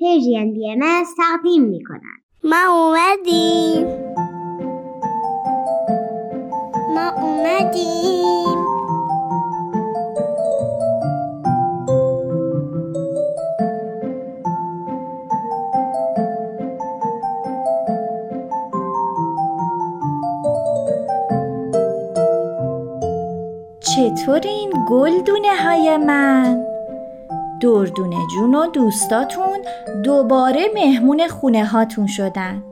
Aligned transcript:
پیجین 0.00 0.52
بی 0.52 0.70
ام 0.70 1.04
تقدیم 1.16 1.62
می 1.62 1.84
کنند. 1.84 2.22
ما 2.44 2.56
اومدیم 2.72 3.86
ما 6.94 7.08
اومدیم 7.22 8.64
چطورین 23.80 24.72
گل 24.88 25.20
دونه 25.20 25.56
های 25.56 25.96
من؟ 25.96 26.69
دردونه 27.60 28.16
جون 28.34 28.54
و 28.54 28.66
دوستاتون 28.66 29.58
دوباره 30.04 30.66
مهمون 30.74 31.28
خونه 31.28 31.66
هاتون 31.66 32.06
شدن 32.06 32.62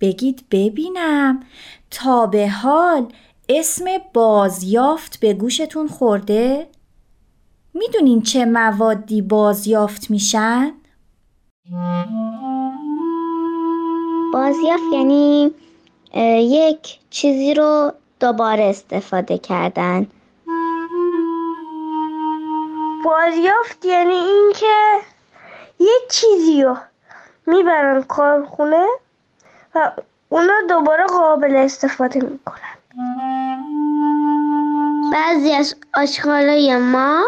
بگید 0.00 0.44
ببینم 0.50 1.40
تا 1.90 2.26
به 2.26 2.48
حال 2.48 3.06
اسم 3.48 3.84
بازیافت 4.14 5.20
به 5.20 5.34
گوشتون 5.34 5.88
خورده؟ 5.88 6.66
می‌دونین 7.74 8.22
چه 8.22 8.44
موادی 8.44 9.22
بازیافت 9.22 10.10
میشن؟ 10.10 10.72
بازیافت 14.32 14.82
یعنی 14.92 15.50
یک 16.40 16.98
چیزی 17.10 17.54
رو 17.54 17.92
دوباره 18.20 18.64
استفاده 18.64 19.38
کردن 19.38 20.06
بازیافت 23.04 23.84
یعنی 23.84 24.14
اینکه 24.14 24.74
یک 25.80 26.10
چیزی 26.10 26.62
رو 26.62 26.76
می‌برن 27.46 28.02
کارخونه 28.02 28.86
و 29.74 29.90
اونا 30.28 30.54
دوباره 30.68 31.04
قابل 31.06 31.56
استفاده 31.56 32.20
می‌کنن. 32.20 32.58
بعضی 35.12 35.52
از 35.52 35.74
آشغالای 35.94 36.76
ما 36.76 37.22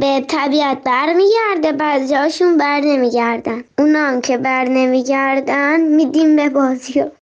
به 0.00 0.24
طبیعت 0.28 0.78
بر 0.84 1.12
میگرده 1.12 1.72
بعضی 1.72 2.14
هاشون 2.14 2.56
بر 2.58 2.80
نمیگردن. 2.80 3.64
اونا 3.78 3.98
هم 3.98 4.20
که 4.20 4.38
بر 4.38 4.64
نمیگردن 4.64 5.80
میدیم 5.80 6.36
به 6.36 6.48
بازیافت. 6.48 7.19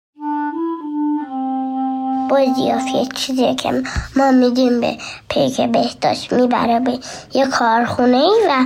بازیافت 2.31 2.87
یه 2.87 3.05
چیزی 3.15 3.55
که 3.55 3.83
ما 4.15 4.31
میدیم 4.31 4.81
به 4.81 4.97
پیک 5.29 5.61
بهداشت 5.61 6.33
می‌بره 6.33 6.79
به 6.79 6.99
یه 7.33 7.47
کارخونه 7.47 8.17
ای 8.17 8.47
و 8.49 8.65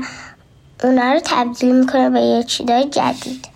اونا 0.83 1.13
رو 1.13 1.19
تبدیل 1.23 1.75
می‌کنه 1.75 2.09
به 2.09 2.19
یه 2.21 2.43
چیزای 2.43 2.83
جدید. 2.83 3.47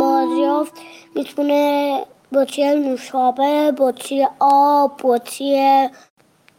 بازیافت 0.00 0.72
می‌تونه 1.14 2.00
بطری 2.32 2.80
نوشابه 2.80 3.72
بطری 3.78 4.26
آب 4.38 5.00
بطری 5.04 5.88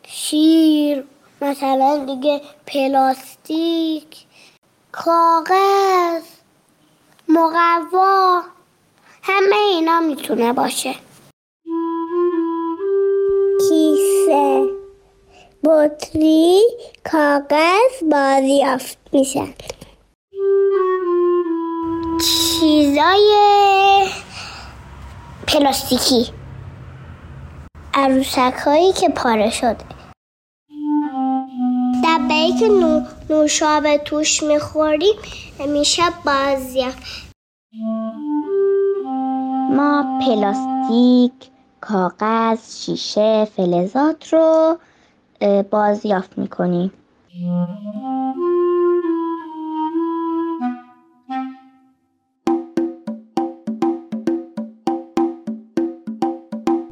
شیر 0.08 1.04
مثلا 1.42 2.06
دیگه 2.06 2.42
پلاستیک 2.68 4.26
کاغذ 4.92 6.24
مقوا. 7.30 8.53
همه 9.26 9.56
اینا 9.56 10.00
می‌تونه 10.00 10.54
باشه. 10.54 10.96
کیسه 13.70 14.70
بطری 15.64 16.62
کاغذ 17.12 18.04
بازیافت 18.12 18.98
میشن 19.14 19.54
چیزای 22.26 23.34
پلاستیکی. 25.48 26.32
عروسک 27.94 28.54
هایی 28.66 28.94
که 28.94 29.10
پاره 29.10 29.50
شده. 29.50 29.86
دبه 32.04 32.60
که 32.60 32.68
نو، 32.68 33.02
نوشابه 33.30 33.98
توش 33.98 34.44
می‌خوریم 34.44 35.16
میشه 35.68 36.04
بازیافت. 36.26 37.34
ما 39.76 40.20
پلاستیک، 40.22 41.50
کاغذ، 41.82 42.78
شیشه، 42.86 43.46
فلزات 43.46 44.34
رو 44.34 44.78
بازیافت 45.72 46.38
می‌کنیم. 46.38 46.92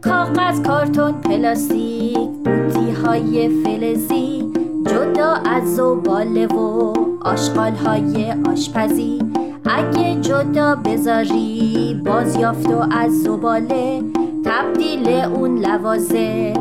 کاغذ 0.02 0.62
کارتون 0.62 1.12
پلاستیک 1.12 2.18
بوتی 2.18 2.92
های 2.92 3.64
فلزی 3.64 4.54
جدا 4.88 5.34
از 5.34 5.76
زباله 5.76 6.48
و 6.48 6.94
آشغال 7.22 7.76
های 7.76 8.34
آشپزی. 8.52 9.31
اگه 9.76 10.16
جدا 10.22 10.76
بذاری 10.76 12.02
بازیافت 12.06 12.70
و 12.70 12.86
از 12.92 13.22
زباله 13.22 14.04
تبدیل 14.46 15.10
اون 15.10 15.58
لوازه 15.60 16.54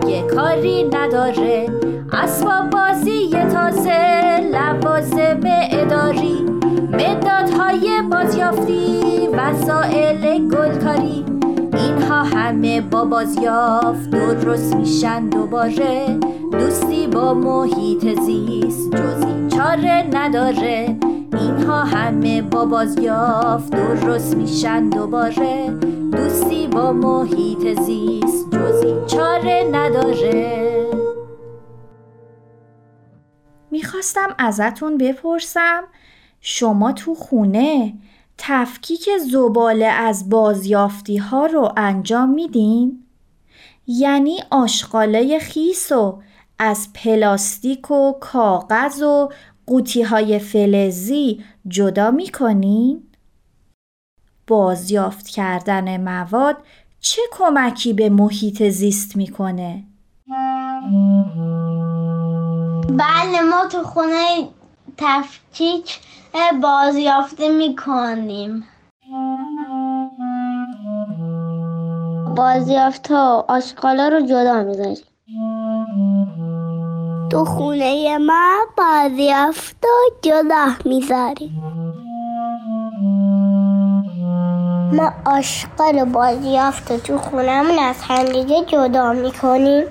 دیگه 0.00 0.22
کاری 0.22 0.84
نداره 0.84 1.66
اسباب 2.12 2.70
بازی 2.70 3.30
تازه 3.52 4.40
لوازم 4.52 5.40
اداری. 5.72 6.38
مدادهای 6.92 8.02
بازیافتی 8.10 9.00
وسایل 9.32 10.48
گلکاری. 10.48 11.24
اینها 11.76 12.22
همه 12.22 12.80
با 12.80 13.04
بازیافت 13.04 14.10
درست 14.10 14.76
میشن 14.76 15.28
دوباره. 15.28 16.18
دوستی 16.52 17.06
با 17.06 17.34
محیط 17.34 18.20
زیست 18.20 18.96
جز 18.96 19.24
این 19.24 19.48
چاره 19.48 20.06
نداره. 20.12 20.97
اینها 21.48 21.84
همه 21.84 22.42
با 22.42 22.64
بازیافت 22.64 23.70
درست 23.70 24.36
میشن 24.36 24.88
دوباره 24.88 25.70
دوستی 26.12 26.66
با 26.66 26.92
محیط 26.92 27.80
زیست 27.80 28.50
جز 28.50 28.82
این 28.84 29.06
چاره 29.06 29.68
نداره 29.72 30.86
می‌خواستم 33.70 34.34
ازتون 34.38 34.98
بپرسم 34.98 35.84
شما 36.40 36.92
تو 36.92 37.14
خونه 37.14 37.94
تفکیک 38.38 39.08
زباله 39.32 39.86
از 39.86 40.30
بازیافتی 40.30 41.16
ها 41.16 41.46
رو 41.46 41.72
انجام 41.76 42.30
میدین؟ 42.30 43.04
یعنی 43.86 44.38
آشغاله 44.50 45.38
خیس 45.38 45.92
و 45.92 46.18
از 46.58 46.88
پلاستیک 46.94 47.90
و 47.90 48.12
کاغذ 48.20 49.02
و 49.02 49.28
قوطی 49.68 50.02
های 50.02 50.38
فلزی 50.38 51.44
جدا 51.68 52.10
می‌کنین؟ 52.10 53.02
بازیافت 54.46 55.28
کردن 55.28 56.00
مواد 56.00 56.56
چه 57.00 57.22
کمکی 57.32 57.92
به 57.92 58.08
محیط 58.08 58.62
زیست 58.62 59.16
می‌کنه؟ 59.16 59.84
بله 62.88 63.40
ما 63.50 63.66
تو 63.72 63.82
خونه 63.82 64.48
تفکیک 64.96 65.98
بازیافته 66.62 67.48
می‌کنیم 67.48 68.64
بازیافت 72.36 73.10
ها 73.10 73.44
آشغالا 73.48 74.08
رو 74.08 74.20
جدا 74.20 74.62
می‌ذاریم 74.62 74.96
تو 77.30 77.44
خونه 77.44 78.18
ما 78.18 78.56
بازیافت 78.78 79.76
رو 79.84 79.90
جدا 80.22 80.66
می‌ذاریم 80.84 81.62
ما 84.92 85.12
بازیافت 86.04 86.90
رو 86.90 86.98
تو 86.98 87.18
خونمون 87.18 87.78
از 87.78 87.96
همدیگه 88.02 88.64
جدا 88.64 89.12
می‌کنیم. 89.12 89.84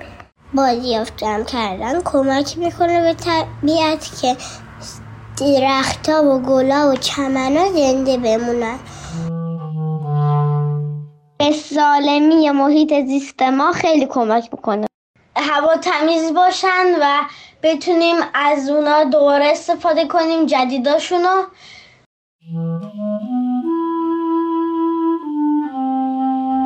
بازیافت 0.54 1.16
جمع 1.16 1.44
کردن 1.44 2.00
کمک 2.04 2.58
می‌کنه 2.58 3.00
به 3.00 3.14
طبیعت 3.14 4.20
که 4.20 4.36
درختها 5.40 6.24
و 6.24 6.38
گلا 6.38 6.90
و 6.90 6.94
چمنا 6.94 7.72
زنده 7.72 8.16
بمونن. 8.16 8.78
به 11.38 11.52
سالمی 11.52 12.50
محیط 12.50 13.06
زیست 13.06 13.42
ما 13.42 13.72
خیلی 13.72 14.06
کمک 14.06 14.48
می‌کنه. 14.52 14.86
هوا 15.38 15.76
تمیز 15.76 16.34
باشن 16.34 16.94
و 17.00 17.22
بتونیم 17.62 18.16
از 18.34 18.68
اونا 18.68 19.04
دوباره 19.04 19.44
استفاده 19.46 20.06
کنیم 20.06 20.46
جدیداشونو. 20.46 21.42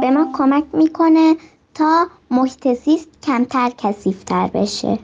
به 0.01 0.11
ما 0.11 0.33
کمک 0.33 0.65
می‌کنه 0.73 1.37
تا 1.75 2.07
محیط 2.31 2.69
زیست 2.73 3.09
کمتر 3.27 3.71
کثیفتر 3.79 4.47
بشه. 4.47 4.99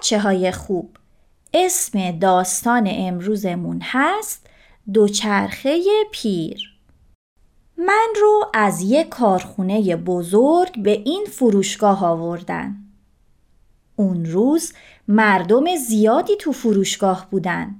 بچه 0.00 0.18
های 0.18 0.52
خوب. 0.52 0.96
اسم 1.54 2.18
داستان 2.18 2.88
امروزمون 2.90 3.80
هست 3.82 4.46
دوچرخه 4.92 5.80
پیر. 6.12 6.78
من 7.78 8.08
رو 8.20 8.44
از 8.54 8.82
یک 8.82 9.08
کارخونه 9.08 9.96
بزرگ 9.96 10.82
به 10.82 10.90
این 10.90 11.26
فروشگاه 11.30 12.04
آوردن. 12.04 12.76
اون 13.96 14.24
روز 14.24 14.72
مردم 15.08 15.76
زیادی 15.76 16.36
تو 16.36 16.52
فروشگاه 16.52 17.26
بودن. 17.30 17.74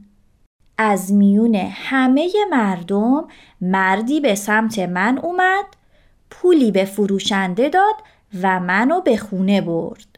از 0.78 1.12
میون 1.12 1.55
همه 1.55 2.31
مردم 2.50 3.28
مردی 3.61 4.20
به 4.20 4.34
سمت 4.34 4.78
من 4.78 5.19
اومد 5.19 5.67
پولی 6.31 6.70
به 6.70 6.84
فروشنده 6.84 7.69
داد 7.69 7.94
و 8.43 8.61
منو 8.61 9.00
به 9.00 9.17
خونه 9.17 9.61
برد. 9.61 10.09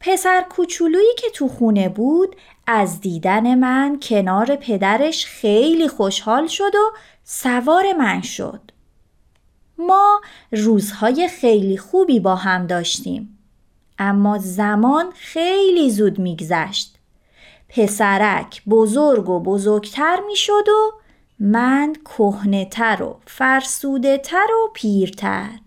پسر 0.00 0.44
کوچولویی 0.50 1.14
که 1.18 1.30
تو 1.30 1.48
خونه 1.48 1.88
بود 1.88 2.36
از 2.66 3.00
دیدن 3.00 3.54
من 3.54 3.98
کنار 4.02 4.56
پدرش 4.56 5.26
خیلی 5.26 5.88
خوشحال 5.88 6.46
شد 6.46 6.74
و 6.74 6.92
سوار 7.24 7.92
من 7.92 8.22
شد. 8.22 8.60
ما 9.78 10.20
روزهای 10.52 11.28
خیلی 11.28 11.78
خوبی 11.78 12.20
با 12.20 12.36
هم 12.36 12.66
داشتیم. 12.66 13.38
اما 13.98 14.38
زمان 14.38 15.12
خیلی 15.14 15.90
زود 15.90 16.18
میگذشت. 16.18 16.98
پسرک 17.68 18.62
بزرگ 18.68 19.28
و 19.28 19.40
بزرگتر 19.40 20.20
می‌شد 20.26 20.68
و 20.68 20.92
من 21.38 21.96
کهنهتر 22.04 23.02
و 23.02 23.20
فرسوده 23.26 24.18
تر 24.18 24.46
و 24.64 24.70
پیرتر. 24.74 25.58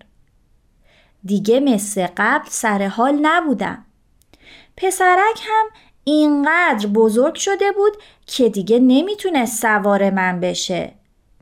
دیگه 1.26 1.60
مثل 1.60 2.08
قبل 2.18 2.48
سر 2.50 2.88
حال 2.88 3.20
نبودم. 3.22 3.86
پسرک 4.78 5.40
هم 5.42 5.66
اینقدر 6.04 6.88
بزرگ 6.88 7.36
شده 7.36 7.72
بود 7.72 7.94
که 8.26 8.50
دیگه 8.50 8.80
نمی‌تونست 8.80 9.62
سوار 9.62 10.10
من 10.10 10.40
بشه. 10.40 10.94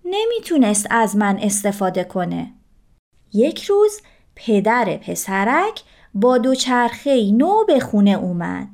نمی‌تونست 0.05 0.87
از 0.89 1.15
من 1.15 1.39
استفاده 1.41 2.03
کنه. 2.03 2.53
یک 3.33 3.63
روز 3.63 4.01
پدر 4.35 4.97
پسرک 4.97 5.83
با 6.13 6.37
دوچرخه 6.37 7.31
نو 7.31 7.65
به 7.65 7.79
خونه 7.79 8.11
اومد. 8.11 8.67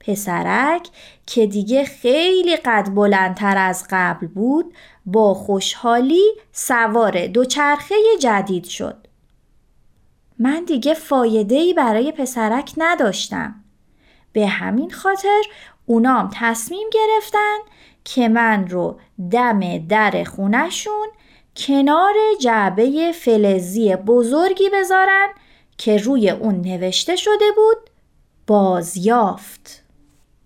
پسرک 0.00 0.88
که 1.26 1.46
دیگه 1.46 1.84
خیلی 1.84 2.56
قد 2.56 2.88
بلندتر 2.94 3.58
از 3.58 3.86
قبل 3.90 4.26
بود 4.26 4.74
با 5.06 5.34
خوشحالی 5.34 6.24
سوار 6.52 7.26
دوچرخه 7.26 7.94
جدید 8.20 8.64
شد. 8.64 9.06
من 10.38 10.64
دیگه 10.64 10.94
فایدهی 10.94 11.74
برای 11.74 12.12
پسرک 12.12 12.72
نداشتم. 12.76 13.59
به 14.32 14.46
همین 14.46 14.90
خاطر 14.90 15.42
اونام 15.86 16.30
تصمیم 16.34 16.88
گرفتن 16.92 17.58
که 18.04 18.28
من 18.28 18.68
رو 18.68 18.98
دم 19.30 19.86
در 19.86 20.24
خونشون 20.24 21.08
کنار 21.56 22.14
جعبه 22.40 23.12
فلزی 23.12 23.96
بزرگی 23.96 24.70
بذارن 24.72 25.28
که 25.78 25.96
روی 25.96 26.30
اون 26.30 26.60
نوشته 26.60 27.16
شده 27.16 27.44
بود 27.56 27.90
بازیافت 28.46 29.82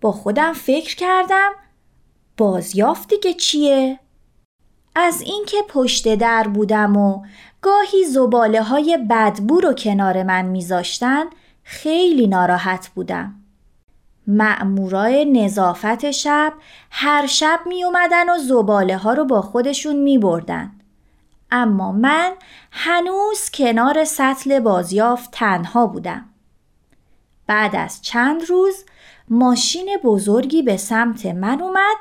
با 0.01 0.11
خودم 0.11 0.53
فکر 0.53 0.95
کردم 0.95 1.51
بازیافت 2.37 3.09
دیگه 3.09 3.33
چیه؟ 3.33 3.99
از 4.95 5.21
اینکه 5.21 5.57
پشت 5.69 6.15
در 6.15 6.47
بودم 6.47 6.97
و 6.97 7.21
گاهی 7.61 8.05
زباله 8.05 8.63
های 8.63 8.99
بدبو 9.09 9.59
رو 9.59 9.73
کنار 9.73 10.23
من 10.23 10.45
میذاشتن 10.45 11.25
خیلی 11.63 12.27
ناراحت 12.27 12.89
بودم. 12.95 13.44
مأمورای 14.27 15.25
نظافت 15.25 16.11
شب 16.11 16.53
هر 16.91 17.27
شب 17.27 17.59
می 17.65 17.83
اومدن 17.83 18.29
و 18.29 18.37
زباله 18.37 18.97
ها 18.97 19.13
رو 19.13 19.25
با 19.25 19.41
خودشون 19.41 19.95
می 19.95 20.17
بردن. 20.17 20.71
اما 21.51 21.91
من 21.91 22.33
هنوز 22.71 23.49
کنار 23.53 24.03
سطل 24.03 24.59
بازیافت 24.59 25.31
تنها 25.31 25.87
بودم. 25.87 26.25
بعد 27.47 27.75
از 27.75 28.01
چند 28.01 28.49
روز 28.49 28.85
ماشین 29.29 29.97
بزرگی 30.03 30.61
به 30.61 30.77
سمت 30.77 31.25
من 31.25 31.61
اومد 31.61 31.95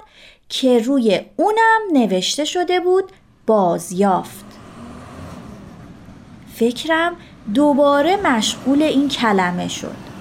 که 0.48 0.78
روی 0.78 1.20
اونم 1.36 1.80
نوشته 1.92 2.44
شده 2.44 2.80
بود 2.80 3.12
بازیافت. 3.46 4.44
فکرم 6.54 7.16
دوباره 7.54 8.16
مشغول 8.16 8.82
این 8.82 9.08
کلمه 9.08 9.68
شد. 9.68 10.13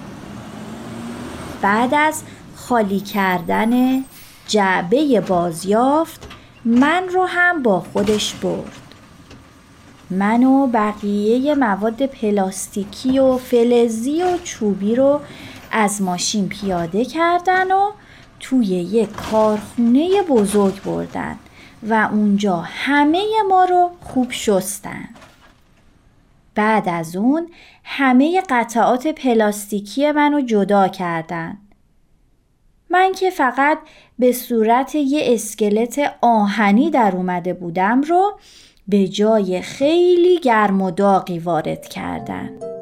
بعد 1.64 1.94
از 1.94 2.22
خالی 2.56 3.00
کردن 3.00 4.04
جعبه 4.46 5.20
بازیافت 5.20 6.28
من 6.64 7.08
رو 7.08 7.24
هم 7.24 7.62
با 7.62 7.80
خودش 7.80 8.34
برد. 8.34 8.72
من 10.10 10.44
و 10.44 10.66
بقیه 10.66 11.54
مواد 11.54 12.06
پلاستیکی 12.06 13.18
و 13.18 13.36
فلزی 13.36 14.22
و 14.22 14.38
چوبی 14.44 14.94
رو 14.94 15.20
از 15.70 16.02
ماشین 16.02 16.48
پیاده 16.48 17.04
کردن 17.04 17.72
و 17.72 17.90
توی 18.40 18.66
یک 18.66 19.08
کارخونه 19.12 20.22
بزرگ 20.22 20.82
بردن 20.82 21.38
و 21.88 22.08
اونجا 22.12 22.56
همه 22.56 23.24
ما 23.48 23.64
رو 23.64 23.90
خوب 24.00 24.30
شستن. 24.30 25.08
بعد 26.54 26.88
از 26.88 27.16
اون 27.16 27.48
همه 27.84 28.42
قطعات 28.48 29.06
پلاستیکی 29.06 30.12
منو 30.12 30.40
جدا 30.40 30.88
کردن. 30.88 31.58
من 32.90 33.12
که 33.12 33.30
فقط 33.30 33.78
به 34.18 34.32
صورت 34.32 34.94
یه 34.94 35.22
اسکلت 35.24 36.16
آهنی 36.20 36.90
در 36.90 37.12
اومده 37.16 37.54
بودم 37.54 38.00
رو 38.00 38.38
به 38.88 39.08
جای 39.08 39.60
خیلی 39.60 40.40
گرم 40.40 40.82
و 40.82 40.90
داغی 40.90 41.38
وارد 41.38 41.88
کردن. 41.88 42.73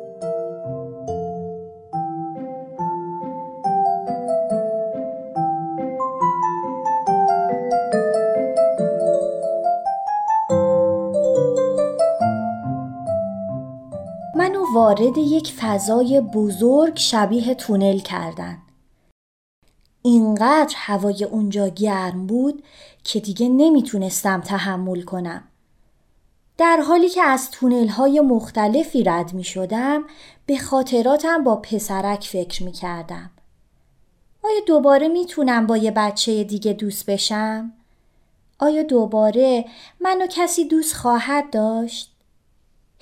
وارد 14.83 15.19
یک 15.19 15.53
فضای 15.53 16.21
بزرگ 16.21 16.97
شبیه 16.97 17.55
تونل 17.55 17.99
کردن. 17.99 18.59
اینقدر 20.03 20.75
هوای 20.77 21.25
اونجا 21.25 21.69
گرم 21.69 22.27
بود 22.27 22.63
که 23.05 23.21
دیگه 23.21 23.49
نمی‌تونستم 23.49 24.41
تحمل 24.41 25.03
کنم. 25.03 25.45
در 26.59 26.77
حالی 26.77 27.09
که 27.09 27.23
از 27.23 27.51
تونل 27.51 27.89
های 27.89 28.21
مختلفی 28.21 29.05
رد 29.05 29.35
می 29.35 29.45
شدم 29.45 30.05
به 30.47 30.59
خاطراتم 30.59 31.45
با 31.45 31.57
پسرک 31.57 32.25
فکر 32.25 32.63
می 32.63 32.73
کردم. 32.73 33.31
آیا 34.45 34.61
دوباره 34.67 35.09
می‌تونم 35.09 35.67
با 35.67 35.77
یه 35.77 35.91
بچه 35.91 36.45
دیگه 36.45 36.73
دوست 36.73 37.11
بشم؟ 37.11 37.73
آیا 38.59 38.83
دوباره 38.83 39.65
منو 40.01 40.27
کسی 40.31 40.65
دوست 40.65 40.95
خواهد 40.95 41.51
داشت؟ 41.51 42.12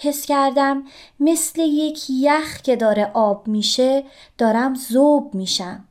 حس 0.02 0.26
کردم 0.26 0.84
مثل 1.20 1.60
یک 1.60 2.06
یخ 2.10 2.60
که 2.62 2.76
داره 2.76 3.10
آب 3.14 3.48
میشه 3.48 4.04
دارم 4.38 4.74
زوب 4.74 5.34
میشم. 5.34 5.84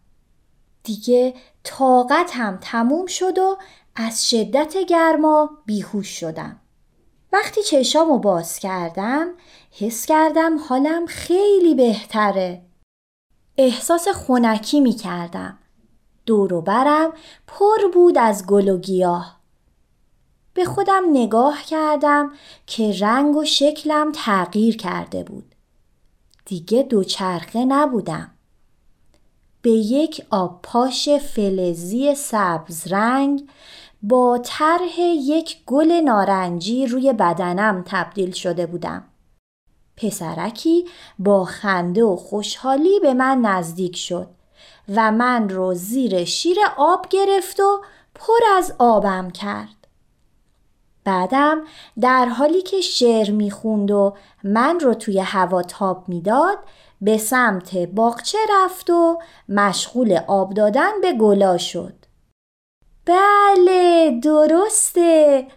دیگه 0.83 1.33
طاقت 1.63 2.31
هم 2.33 2.57
تموم 2.61 3.05
شد 3.05 3.37
و 3.37 3.57
از 3.95 4.29
شدت 4.29 4.77
گرما 4.77 5.49
بیهوش 5.65 6.19
شدم. 6.19 6.59
وقتی 7.33 7.63
چشامو 7.63 8.17
باز 8.17 8.59
کردم 8.59 9.27
حس 9.71 10.05
کردم 10.05 10.57
حالم 10.57 11.05
خیلی 11.05 11.75
بهتره. 11.75 12.61
احساس 13.57 14.07
خونکی 14.07 14.79
می 14.79 14.93
کردم. 14.93 15.59
دور 16.25 16.61
برم 16.61 17.13
پر 17.47 17.87
بود 17.93 18.17
از 18.17 18.45
گل 18.45 18.69
و 18.69 18.77
گیاه. 18.77 19.38
به 20.53 20.65
خودم 20.65 21.03
نگاه 21.11 21.63
کردم 21.63 22.31
که 22.67 22.93
رنگ 22.99 23.35
و 23.35 23.45
شکلم 23.45 24.11
تغییر 24.11 24.77
کرده 24.77 25.23
بود. 25.23 25.55
دیگه 26.45 26.83
دوچرخه 26.83 27.65
نبودم. 27.65 28.31
به 29.61 29.71
یک 29.71 30.25
آبپاش 30.29 31.09
فلزی 31.09 32.15
سبز 32.15 32.87
رنگ 32.87 33.49
با 34.03 34.39
طرح 34.43 34.99
یک 34.99 35.57
گل 35.65 35.91
نارنجی 35.91 36.87
روی 36.87 37.13
بدنم 37.13 37.83
تبدیل 37.87 38.31
شده 38.31 38.65
بودم. 38.65 39.03
پسرکی 39.97 40.85
با 41.19 41.45
خنده 41.45 42.03
و 42.03 42.15
خوشحالی 42.15 42.99
به 42.99 43.13
من 43.13 43.37
نزدیک 43.41 43.95
شد 43.95 44.27
و 44.95 45.11
من 45.11 45.49
رو 45.49 45.73
زیر 45.73 46.23
شیر 46.23 46.57
آب 46.77 47.07
گرفت 47.09 47.59
و 47.59 47.81
پر 48.15 48.43
از 48.57 48.73
آبم 48.79 49.31
کرد. 49.31 49.78
بعدم 51.03 51.61
در 52.01 52.25
حالی 52.25 52.61
که 52.61 52.81
شعر 52.81 53.31
می‌خوند 53.31 53.91
و 53.91 54.15
من 54.43 54.79
رو 54.79 54.93
توی 54.93 55.19
هوا 55.19 55.61
تاب 55.61 56.03
می‌داد 56.07 56.57
به 57.01 57.17
سمت 57.17 57.77
باغچه 57.77 58.37
رفت 58.49 58.89
و 58.89 59.19
مشغول 59.49 60.19
آب 60.27 60.53
دادن 60.53 61.01
به 61.01 61.13
گلا 61.13 61.57
شد. 61.57 61.93
بله 63.05 64.19
درسته. 64.23 65.47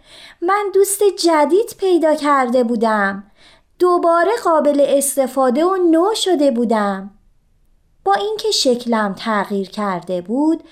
من 0.41 0.65
دوست 0.73 1.03
جدید 1.03 1.75
پیدا 1.79 2.15
کرده 2.15 2.63
بودم. 2.63 3.23
دوباره 3.79 4.31
قابل 4.43 4.85
استفاده 4.87 5.65
و 5.65 5.75
نو 5.91 6.15
شده 6.15 6.51
بودم. 6.51 7.11
با 8.03 8.13
اینکه 8.13 8.51
شکلم 8.51 9.13
تغییر 9.17 9.69
کرده 9.69 10.21
بود 10.21 10.63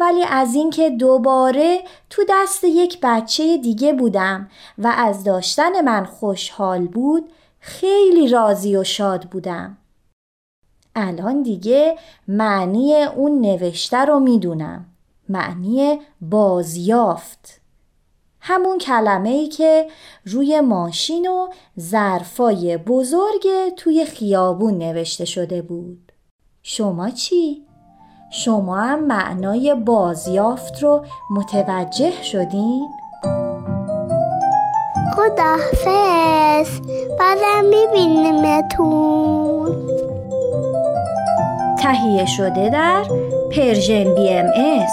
ولی 0.00 0.24
از 0.24 0.54
اینکه 0.54 0.90
دوباره 0.90 1.82
تو 2.10 2.22
دست 2.28 2.64
یک 2.64 2.98
بچه 3.02 3.56
دیگه 3.56 3.92
بودم 3.92 4.50
و 4.78 4.94
از 4.96 5.24
داشتن 5.24 5.80
من 5.80 6.04
خوشحال 6.04 6.86
بود 6.86 7.32
خیلی 7.60 8.28
راضی 8.28 8.76
و 8.76 8.84
شاد 8.84 9.24
بودم. 9.24 9.76
الان 10.94 11.42
دیگه 11.42 11.98
معنی 12.28 12.94
اون 12.94 13.40
نوشته 13.40 13.96
رو 13.96 14.20
می‌دونم. 14.20 14.86
معنی 15.28 16.00
بازیافت. 16.20 17.60
همون 18.40 18.78
کلمه 18.78 19.28
ای 19.28 19.48
که 19.48 19.86
روی 20.24 20.60
ماشین 20.60 21.28
و 21.28 21.48
ظرفای 21.80 22.76
بزرگ 22.76 23.74
توی 23.76 24.04
خیابون 24.04 24.78
نوشته 24.78 25.24
شده 25.24 25.62
بود. 25.62 26.12
شما 26.62 27.10
چی؟ 27.10 27.67
شما 28.30 28.76
هم 28.76 29.04
معنای 29.04 29.74
بازیافت 29.74 30.82
رو 30.82 31.04
متوجه 31.30 32.22
شدین؟ 32.22 32.88
خداحافظ 35.16 36.80
بعدم 37.18 37.64
میبینیمتون 37.64 39.18
تهیه 41.78 42.26
شده 42.26 42.70
در 42.70 43.02
Persian 43.56 44.14
BMS 44.14 44.92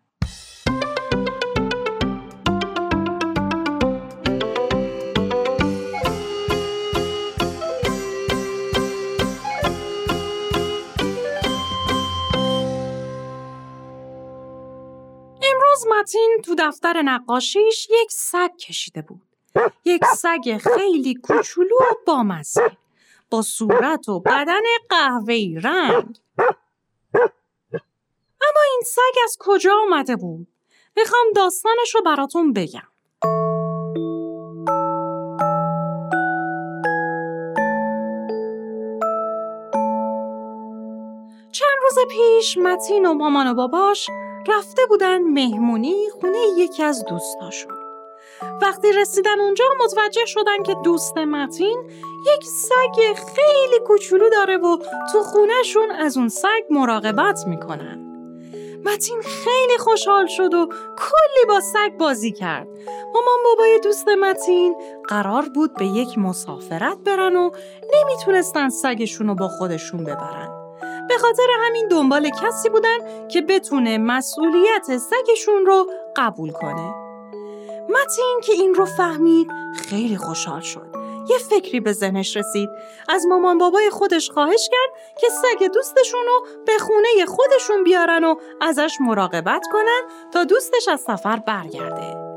امروز 15.81 15.99
متین 15.99 16.37
تو 16.45 16.55
دفتر 16.59 17.01
نقاشیش 17.01 17.87
یک 17.89 18.11
سگ 18.11 18.55
کشیده 18.57 19.01
بود. 19.01 19.21
یک 19.85 20.05
سگ 20.05 20.57
خیلی 20.57 21.15
کوچولو 21.15 21.75
و 21.75 21.93
بامزه 22.07 22.71
با 23.29 23.41
صورت 23.41 24.09
و 24.09 24.19
بدن 24.19 24.61
قهوه‌ای 24.89 25.59
رنگ. 25.63 26.19
اما 28.41 28.61
این 28.71 28.81
سگ 28.85 29.19
از 29.23 29.37
کجا 29.39 29.73
آمده 29.87 30.15
بود؟ 30.15 30.47
می‌خوام 30.97 31.25
داستانش 31.35 31.95
رو 31.95 32.01
براتون 32.01 32.53
بگم. 32.53 32.81
چند 41.51 41.77
روز 41.81 41.97
پیش 42.09 42.57
متین 42.57 43.05
و 43.05 43.13
مامان 43.13 43.47
و 43.47 43.53
باباش 43.53 44.09
رفته 44.47 44.81
بودن 44.89 45.17
مهمونی 45.17 45.95
خونه 46.21 46.37
یکی 46.57 46.83
از 46.83 47.05
دوستاشون. 47.05 47.77
وقتی 48.61 48.91
رسیدن 48.91 49.39
اونجا 49.39 49.65
متوجه 49.83 50.25
شدن 50.25 50.63
که 50.63 50.75
دوست 50.83 51.17
متین 51.17 51.91
یک 52.35 52.43
سگ 52.43 53.15
خیلی 53.35 53.79
کوچولو 53.87 54.29
داره 54.29 54.57
و 54.57 54.77
تو 55.11 55.23
خونهشون 55.23 55.91
از 55.91 56.17
اون 56.17 56.29
سگ 56.29 56.63
مراقبت 56.69 57.47
می‌کنن. 57.47 57.97
متین 58.85 59.21
خیلی 59.21 59.77
خوشحال 59.77 60.27
شد 60.27 60.53
و 60.53 60.67
کلی 60.97 61.45
با 61.47 61.59
سگ 61.59 61.97
بازی 61.99 62.31
کرد. 62.31 62.67
مامان 63.13 63.37
بابای 63.45 63.79
دوست 63.83 64.07
متین 64.07 64.75
قرار 65.07 65.49
بود 65.55 65.73
به 65.73 65.85
یک 65.85 66.17
مسافرت 66.17 66.97
برن 66.97 67.35
و 67.35 67.51
نمی‌تونستن 67.93 68.69
سگشون 68.69 69.27
رو 69.27 69.35
با 69.35 69.47
خودشون 69.47 70.03
ببرن. 70.03 70.60
به 71.09 71.17
خاطر 71.17 71.47
همین 71.59 71.87
دنبال 71.87 72.29
کسی 72.29 72.69
بودن 72.69 73.27
که 73.27 73.41
بتونه 73.41 73.97
مسئولیت 73.97 74.97
سگشون 74.97 75.65
رو 75.65 75.87
قبول 76.15 76.51
کنه. 76.51 76.93
متین 77.89 78.39
که 78.43 78.53
این 78.53 78.73
رو 78.73 78.85
فهمید 78.85 79.47
خیلی 79.89 80.17
خوشحال 80.17 80.61
شد. 80.61 80.87
یه 81.29 81.37
فکری 81.37 81.79
به 81.79 81.93
ذهنش 81.93 82.37
رسید. 82.37 82.69
از 83.09 83.25
مامان 83.25 83.57
بابای 83.57 83.89
خودش 83.89 84.29
خواهش 84.29 84.69
کرد 84.71 85.17
که 85.19 85.27
سگ 85.29 85.67
دوستشون 85.73 86.21
رو 86.27 86.45
به 86.65 86.77
خونه 86.77 87.25
خودشون 87.27 87.83
بیارن 87.83 88.23
و 88.23 88.35
ازش 88.61 88.97
مراقبت 89.01 89.65
کنن 89.71 90.01
تا 90.33 90.43
دوستش 90.43 90.87
از 90.87 91.01
سفر 91.01 91.35
برگرده. 91.35 92.31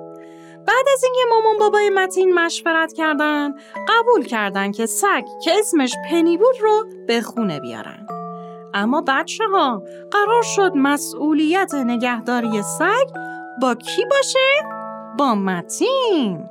بعد 0.66 0.86
از 0.92 1.04
اینکه 1.04 1.20
مامان 1.30 1.58
بابای 1.58 1.90
متین 1.90 2.34
مشورت 2.34 2.92
کردن، 2.92 3.54
قبول 3.88 4.24
کردن 4.24 4.72
که 4.72 4.86
سگ 4.86 5.24
که 5.44 5.58
اسمش 5.58 5.94
پنی 6.10 6.36
بود 6.36 6.60
رو 6.60 6.84
به 7.06 7.20
خونه 7.20 7.60
بیارن. 7.60 8.06
اما 8.74 9.04
بچه 9.06 9.44
ها 9.52 9.82
قرار 10.10 10.42
شد 10.42 10.72
مسئولیت 10.74 11.74
نگهداری 11.74 12.62
سگ 12.62 13.08
با 13.62 13.74
کی 13.74 14.04
باشه؟ 14.10 14.68
با 15.18 15.34
متین. 15.34 16.48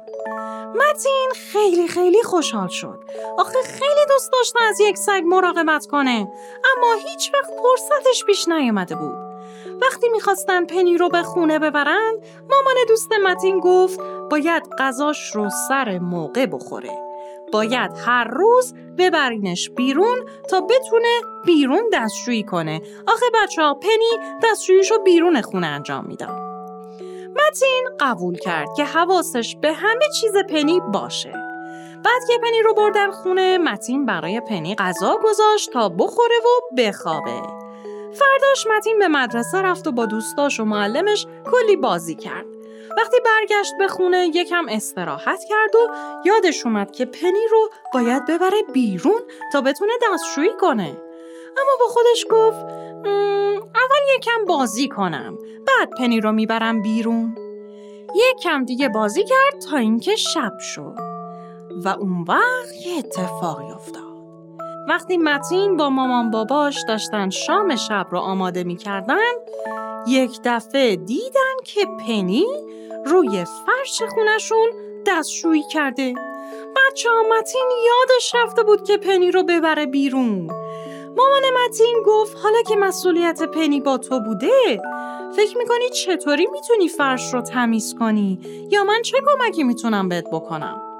متین 0.75 1.29
خیلی 1.35 1.87
خیلی 1.87 2.23
خوشحال 2.23 2.67
شد. 2.67 2.99
آخه 3.37 3.61
خیلی 3.65 4.05
دوست 4.09 4.31
داشته 4.31 4.59
از 4.63 4.79
یک 4.79 4.97
سگ 4.97 5.21
مراقبت 5.25 5.85
کنه 5.85 6.27
اما 6.77 6.93
هیچ 6.93 7.31
وقت 7.33 7.51
فرصتش 7.63 8.25
پیش 8.25 8.47
نیامده 8.47 8.95
بود. 8.95 9.15
وقتی 9.81 10.09
می‌خواستن 10.09 10.65
پنی 10.65 10.97
رو 10.97 11.09
به 11.09 11.23
خونه 11.23 11.59
ببرند 11.59 12.19
مامان 12.49 12.75
دوست 12.87 13.11
متین 13.11 13.59
گفت 13.59 13.99
باید 14.31 14.63
غذاش 14.79 15.35
رو 15.35 15.49
سر 15.67 15.99
موقع 15.99 16.45
بخوره. 16.45 17.12
باید 17.53 17.91
هر 18.05 18.23
روز 18.23 18.73
ببرینش 18.97 19.69
بیرون 19.69 20.17
تا 20.49 20.61
بتونه 20.61 21.21
بیرون 21.45 21.89
دستشویی 21.93 22.43
کنه. 22.43 22.81
آخه 23.07 23.25
بچه 23.33 23.61
ها 23.61 23.73
پنی 23.73 24.37
دستشوییشو 24.43 25.03
بیرون 25.03 25.41
خونه 25.41 25.67
انجام 25.67 26.05
می‌داد 26.07 26.43
متین 27.35 27.89
قبول 27.99 28.37
کرد 28.37 28.67
که 28.77 28.85
حواسش 28.85 29.55
به 29.61 29.73
همه 29.73 30.05
چیز 30.21 30.37
پنی 30.49 30.81
باشه. 30.93 31.31
بعد 32.05 32.21
که 32.27 32.37
پنی 32.43 32.61
رو 32.63 32.73
بردن 32.73 33.11
خونه 33.11 33.57
متین 33.57 34.05
برای 34.05 34.39
پنی 34.39 34.75
غذا 34.75 35.17
گذاشت 35.23 35.71
تا 35.71 35.89
بخوره 35.89 36.35
و 36.45 36.75
بخوابه. 36.77 37.41
فرداش 38.13 38.67
متین 38.77 38.99
به 38.99 39.07
مدرسه 39.07 39.57
رفت 39.61 39.87
و 39.87 39.91
با 39.91 40.05
دوستاش 40.05 40.59
و 40.59 40.65
معلمش 40.65 41.27
کلی 41.51 41.75
بازی 41.75 42.15
کرد. 42.15 42.52
وقتی 42.97 43.17
برگشت 43.25 43.73
به 43.79 43.87
خونه 43.87 44.31
یکم 44.33 44.65
استراحت 44.69 45.43
کرد 45.49 45.75
و 45.75 45.93
یادش 46.25 46.65
اومد 46.65 46.91
که 46.91 47.05
پنی 47.05 47.47
رو 47.51 47.69
باید 47.93 48.25
ببره 48.25 48.61
بیرون 48.73 49.21
تا 49.53 49.61
بتونه 49.61 49.93
دستشویی 50.13 50.53
کنه. 50.61 50.97
اما 51.57 51.71
با 51.79 51.85
خودش 51.87 52.25
گفت 52.29 52.65
اول 53.75 54.15
یکم 54.17 54.45
بازی 54.47 54.87
کنم 54.87 55.37
بعد 55.67 55.89
پنی 55.99 56.21
رو 56.21 56.31
می‌برم 56.31 56.81
بیرون. 56.81 57.35
یکم 58.15 58.65
دیگه 58.65 58.89
بازی 58.89 59.23
کرد 59.23 59.61
تا 59.61 59.77
اینکه 59.77 60.15
شب 60.15 60.59
شد 60.59 60.95
و 61.85 61.87
اون 61.87 62.25
وقت 62.27 62.85
یه 62.85 62.97
اتفاقی 62.97 63.71
افتاد. 63.71 64.12
وقتی 64.87 65.17
متین 65.17 65.77
با 65.77 65.89
مامان 65.89 66.31
باباش 66.31 66.77
داشتن 66.87 67.29
شام 67.29 67.75
شب 67.75 68.07
رو 68.11 68.19
آماده 68.19 68.63
می‌کردن 68.63 69.31
یک 70.07 70.39
دفعه 70.45 70.95
دیدن 70.95 71.55
که 71.65 71.85
پنی 72.07 72.45
روی 73.05 73.45
فرش 73.45 74.01
خونشون 74.09 74.67
دستشویی 75.07 75.63
کرده. 75.71 76.13
بچه 76.75 77.09
متین 77.37 77.69
یادش 77.85 78.35
رفته 78.35 78.63
بود 78.63 78.83
که 78.83 78.97
پنی 78.97 79.31
رو 79.31 79.43
ببره 79.43 79.85
بیرون. 79.85 80.47
مامان 81.17 81.41
متین 81.65 82.03
گفت 82.05 82.37
حالا 82.43 82.61
که 82.67 82.75
مسئولیت 82.75 83.43
پنی 83.43 83.81
با 83.81 83.97
تو 83.97 84.19
بوده 84.19 84.81
فکر 85.35 85.57
می‌کنی 85.57 85.89
چطوری 85.89 86.47
می‌تونی 86.47 86.87
فرش 86.89 87.33
رو 87.33 87.41
تمیز 87.41 87.95
کنی؟ 87.99 88.39
یا 88.71 88.83
من 88.83 89.01
چه 89.01 89.17
کمکی 89.27 89.63
می‌تونم 89.63 90.09
بهت 90.09 90.25
بکنم؟ 90.31 90.92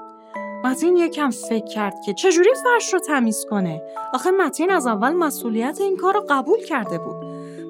متین 0.64 0.96
یکم 0.96 1.30
فکر 1.30 1.66
کرد 1.66 2.00
که 2.00 2.14
چجوری 2.14 2.50
فرش 2.64 2.92
رو 2.92 3.00
تمیز 3.00 3.46
کنه. 3.50 3.82
آخه 4.14 4.30
متین 4.30 4.70
از 4.70 4.86
اول 4.86 5.12
مسئولیت 5.12 5.80
این 5.80 5.96
کار 5.96 6.14
رو 6.14 6.26
قبول 6.28 6.64
کرده 6.64 6.98
بود. 6.98 7.16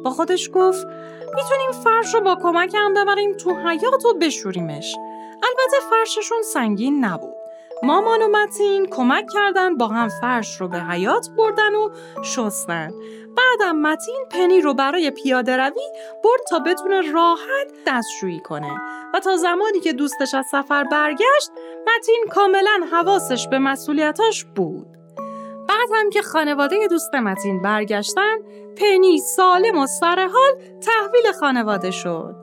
با 0.02 0.10
خودش 0.10 0.50
گفت 0.54 0.86
می‌تونیم 1.34 1.72
فرش 1.84 2.14
رو 2.14 2.20
با 2.20 2.36
کمک 2.42 2.74
هم 2.74 2.94
ببریم 2.94 3.36
تو 3.36 3.54
حیات 3.54 4.04
و 4.04 4.14
بشوریمش. 4.20 4.96
البته 5.42 5.76
فرششون 5.90 6.42
سنگین 6.42 7.04
نبود. 7.04 7.43
مامان 7.82 8.22
و 8.22 8.28
متین 8.28 8.86
کمک 8.86 9.26
کردن 9.34 9.76
با 9.76 9.86
هم 9.86 10.08
فرش 10.08 10.60
رو 10.60 10.68
به 10.68 10.78
حیات 10.78 11.28
بردن 11.36 11.74
و 11.74 11.90
شستن. 12.22 12.92
بعدم 13.36 13.76
متین 13.76 14.24
پنی 14.30 14.60
رو 14.60 14.74
برای 14.74 15.10
پیاده 15.10 15.56
روی 15.56 15.82
برد 16.24 16.40
تا 16.50 16.58
بتونه 16.58 17.12
راحت 17.12 17.72
دستشویی 17.86 18.40
کنه. 18.40 18.80
و 19.14 19.20
تا 19.20 19.36
زمانی 19.36 19.80
که 19.80 19.92
دوستش 19.92 20.34
از 20.34 20.46
سفر 20.50 20.84
برگشت 20.84 21.50
متین 21.86 22.24
کاملا 22.30 22.80
حواسش 22.92 23.48
به 23.48 23.58
مسئولیتاش 23.58 24.44
بود. 24.44 24.86
بعد 25.68 25.88
هم 25.94 26.10
که 26.10 26.22
خانواده 26.22 26.76
دوست 26.90 27.14
متین 27.14 27.62
برگشتن 27.62 28.36
پنی 28.76 29.18
سالم 29.18 29.78
و 29.78 29.86
سرحال 29.86 30.52
تحویل 30.86 31.32
خانواده 31.40 31.90
شد. 31.90 32.34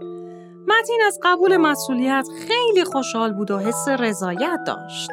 متین 0.68 1.02
از 1.08 1.20
قبول 1.24 1.58
مسئولیت 1.58 2.28
خیلی 2.48 2.84
خوشحال 2.84 3.34
بود 3.34 3.52
و 3.52 3.58
حس 3.58 3.88
رضایت 3.88 4.60
داشت. 4.68 5.10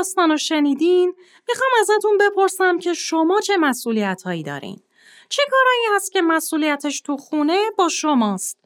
داستان 0.00 0.30
رو 0.30 0.36
شنیدین 0.36 1.14
می‌خوام 1.48 1.70
ازتون 1.80 2.18
بپرسم 2.18 2.78
که 2.78 2.94
شما 2.94 3.40
چه 3.40 3.56
مسئولیت 3.56 4.22
هایی 4.22 4.42
دارین؟ 4.42 4.80
چه 5.28 5.42
کارایی 5.50 5.96
هست 5.96 6.12
که 6.12 6.22
مسئولیتش 6.22 7.00
تو 7.00 7.16
خونه 7.16 7.70
با 7.78 7.88
شماست؟ 7.88 8.58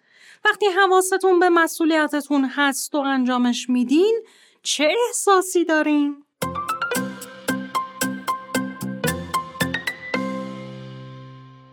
وقتی 0.45 0.67
حواستون 0.67 1.41
به 1.41 1.49
مسئولیتتون 1.49 2.45
هست 2.45 2.95
و 2.95 2.99
انجامش 2.99 3.71
میدین 3.71 4.23
چه 4.63 4.95
احساسی 5.07 5.65
دارین؟ 5.65 6.25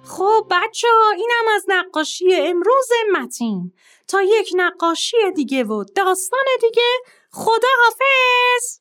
خب 0.03 0.47
بچه 0.51 0.87
ها 0.87 1.11
اینم 1.11 1.55
از 1.55 1.65
نقاشی 1.67 2.35
امروز 2.35 2.89
متین 3.13 3.73
تا 4.07 4.21
یک 4.21 4.51
نقاشی 4.55 5.31
دیگه 5.35 5.63
و 5.63 5.83
داستان 5.95 6.45
دیگه 6.61 6.91
خدا 7.31 7.67
حافظ 7.83 8.80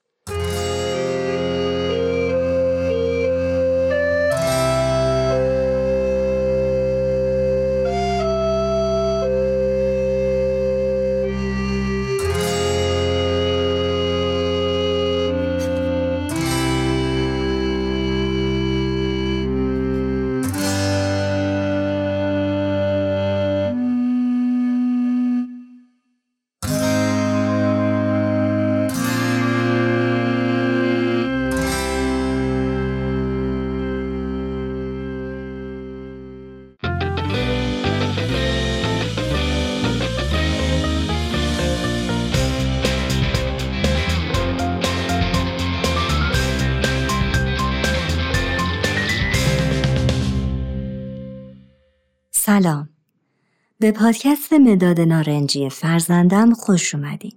به 53.80 53.92
پادکست 53.92 54.52
مداد 54.52 55.00
نارنجی 55.00 55.68
فرزندم 55.68 56.54
خوش 56.54 56.94
اومدین 56.94 57.32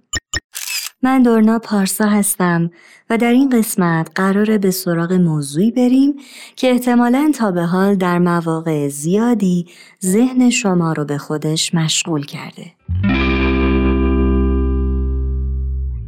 من 1.02 1.22
دورنا 1.22 1.58
پارسا 1.58 2.04
هستم 2.04 2.70
و 3.10 3.18
در 3.18 3.30
این 3.30 3.50
قسمت 3.50 4.10
قراره 4.14 4.58
به 4.58 4.70
سراغ 4.70 5.12
موضوعی 5.12 5.70
بریم 5.70 6.14
که 6.56 6.70
احتمالاً 6.70 7.32
تا 7.34 7.50
به 7.50 7.62
حال 7.62 7.94
در 7.94 8.18
مواقع 8.18 8.88
زیادی 8.88 9.66
ذهن 10.04 10.50
شما 10.50 10.92
رو 10.92 11.04
به 11.04 11.18
خودش 11.18 11.74
مشغول 11.74 12.26
کرده. 12.26 12.66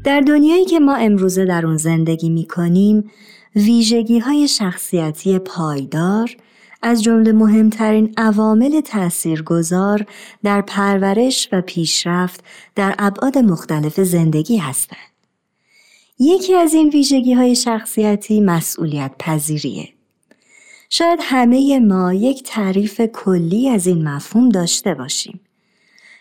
در 0.05 0.21
دنیایی 0.21 0.65
که 0.65 0.81
ما 0.81 0.95
امروزه 0.95 1.45
در 1.45 1.67
اون 1.67 1.77
زندگی 1.77 2.29
می 2.29 2.47
کنیم، 2.47 3.11
ویژگی 3.57 4.19
های 4.19 4.49
شخصیتی 4.49 5.39
پایدار 5.39 6.37
از 6.87 7.03
جمله 7.03 7.33
مهمترین 7.33 8.15
عوامل 8.17 8.81
تاثیرگذار 8.81 10.07
در 10.43 10.61
پرورش 10.61 11.49
و 11.53 11.61
پیشرفت 11.61 12.45
در 12.75 12.95
ابعاد 12.99 13.39
مختلف 13.39 14.01
زندگی 14.01 14.57
هستند. 14.57 14.99
یکی 16.19 16.55
از 16.55 16.75
این 16.75 16.89
ویژگی 16.89 17.33
های 17.33 17.55
شخصیتی 17.55 18.41
مسئولیت 18.41 19.13
پذیریه. 19.19 19.89
شاید 20.91 21.19
همه 21.23 21.79
ما 21.79 22.13
یک 22.13 22.43
تعریف 22.43 23.01
کلی 23.01 23.69
از 23.69 23.87
این 23.87 24.09
مفهوم 24.09 24.49
داشته 24.49 24.95
باشیم 24.95 25.41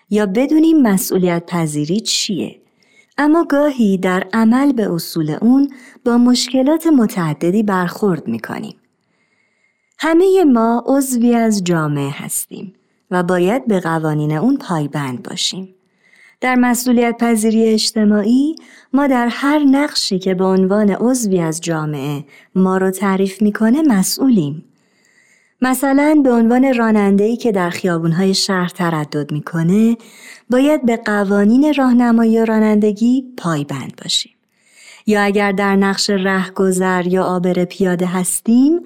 یا 0.09 0.25
بدونیم 0.25 0.81
مسئولیت 0.81 1.43
پذیری 1.47 1.99
چیه 1.99 2.61
اما 3.17 3.45
گاهی 3.49 3.97
در 3.97 4.27
عمل 4.33 4.73
به 4.73 4.93
اصول 4.93 5.37
اون 5.41 5.73
با 6.05 6.17
مشکلات 6.17 6.87
متعددی 6.87 7.63
برخورد 7.63 8.27
می‌کنیم. 8.27 8.75
همه 9.99 10.43
ما 10.43 10.83
عضوی 10.85 11.35
از 11.35 11.63
جامعه 11.63 12.09
هستیم 12.09 12.73
و 13.11 13.23
باید 13.23 13.67
به 13.67 13.79
قوانین 13.79 14.31
اون 14.31 14.57
پایبند 14.57 15.23
باشیم. 15.23 15.75
در 16.41 16.55
مسئولیت 16.55 17.17
پذیری 17.19 17.63
اجتماعی 17.63 18.55
ما 18.93 19.07
در 19.07 19.27
هر 19.31 19.59
نقشی 19.59 20.19
که 20.19 20.33
به 20.33 20.45
عنوان 20.45 20.89
عضوی 20.89 21.39
از 21.39 21.61
جامعه 21.61 22.23
ما 22.55 22.77
رو 22.77 22.91
تعریف 22.91 23.41
می‌کنه 23.41 23.81
مسئولیم. 23.81 24.65
مثلا 25.61 26.21
به 26.23 26.31
عنوان 26.31 26.73
راننده‌ای 26.73 27.37
که 27.37 27.51
در 27.51 27.69
خیابونهای 27.69 28.33
شهر 28.33 28.69
تردد 28.69 29.31
می‌کنه 29.31 29.97
باید 30.49 30.85
به 30.85 30.97
قوانین 30.97 31.73
راهنمایی 31.73 32.39
و 32.39 32.45
رانندگی 32.45 33.25
پایبند 33.37 33.99
باشیم. 34.03 34.31
یا 35.07 35.21
اگر 35.21 35.51
در 35.51 35.75
نقش 35.75 36.09
رهگذر 36.09 37.07
یا 37.07 37.23
آبر 37.23 37.65
پیاده 37.65 38.05
هستیم 38.05 38.79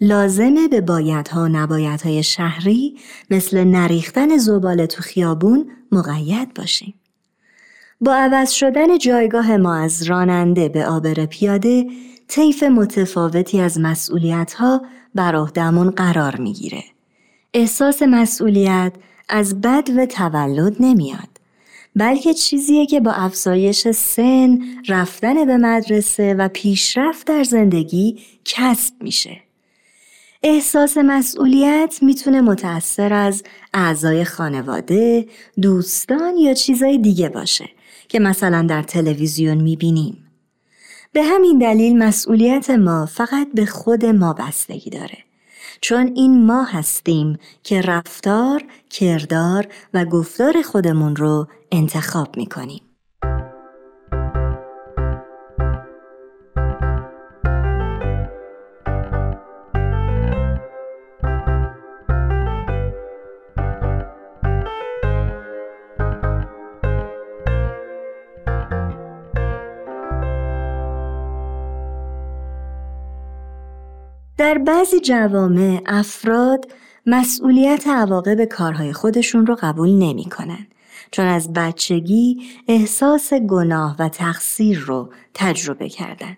لازمه 0.00 0.68
به 0.68 0.80
بایدها 0.80 1.48
نبایدهای 1.48 2.22
شهری 2.22 2.98
مثل 3.30 3.64
نریختن 3.64 4.36
زباله 4.36 4.86
تو 4.86 5.02
خیابون 5.02 5.70
مقید 5.92 6.54
باشیم. 6.54 6.94
با 8.00 8.14
عوض 8.14 8.50
شدن 8.50 8.98
جایگاه 8.98 9.56
ما 9.56 9.74
از 9.74 10.02
راننده 10.02 10.68
به 10.68 10.86
آبر 10.86 11.26
پیاده 11.26 11.86
طیف 12.28 12.62
متفاوتی 12.62 13.60
از 13.60 13.80
مسئولیت 13.80 14.52
ها 14.52 14.82
بر 15.14 15.36
عهدهمون 15.36 15.90
قرار 15.90 16.36
می‌گیره. 16.36 16.84
احساس 17.54 18.02
مسئولیت 18.02 18.92
از 19.28 19.60
بد 19.60 19.90
و 19.96 20.06
تولد 20.06 20.76
نمیاد. 20.80 21.28
بلکه 21.96 22.34
چیزیه 22.34 22.86
که 22.86 23.00
با 23.00 23.12
افزایش 23.12 23.88
سن، 23.88 24.58
رفتن 24.88 25.44
به 25.44 25.56
مدرسه 25.56 26.34
و 26.34 26.48
پیشرفت 26.48 27.26
در 27.26 27.44
زندگی 27.44 28.18
کسب 28.44 28.94
میشه. 29.00 29.45
احساس 30.48 30.98
مسئولیت 30.98 31.98
می‌تونه 32.02 32.40
متأثر 32.40 33.12
از 33.12 33.42
اعضای 33.74 34.24
خانواده، 34.24 35.26
دوستان 35.62 36.36
یا 36.36 36.54
چیزای 36.54 36.98
دیگه 36.98 37.28
باشه 37.28 37.68
که 38.08 38.20
مثلا 38.20 38.62
در 38.62 38.82
تلویزیون 38.82 39.58
می‌بینیم. 39.58 40.26
به 41.12 41.22
همین 41.22 41.58
دلیل 41.58 41.98
مسئولیت 41.98 42.70
ما 42.70 43.06
فقط 43.06 43.48
به 43.54 43.66
خود 43.66 44.04
ما 44.04 44.32
بستگی 44.32 44.90
داره. 44.90 45.18
چون 45.80 46.12
این 46.16 46.46
ما 46.46 46.64
هستیم 46.64 47.38
که 47.62 47.80
رفتار، 47.80 48.64
کردار 48.90 49.66
و 49.94 50.04
گفتار 50.04 50.62
خودمون 50.62 51.16
رو 51.16 51.46
انتخاب 51.72 52.36
می‌کنیم. 52.36 52.80
در 74.46 74.58
بعضی 74.58 75.00
جوامع 75.00 75.82
افراد 75.86 76.72
مسئولیت 77.06 77.86
عواقب 77.88 78.44
کارهای 78.44 78.92
خودشون 78.92 79.46
رو 79.46 79.56
قبول 79.60 79.88
نمی 79.88 80.24
کنن. 80.24 80.66
چون 81.10 81.26
از 81.26 81.52
بچگی 81.52 82.42
احساس 82.68 83.34
گناه 83.34 83.96
و 83.98 84.08
تقصیر 84.08 84.78
رو 84.78 85.12
تجربه 85.34 85.88
کردن. 85.88 86.36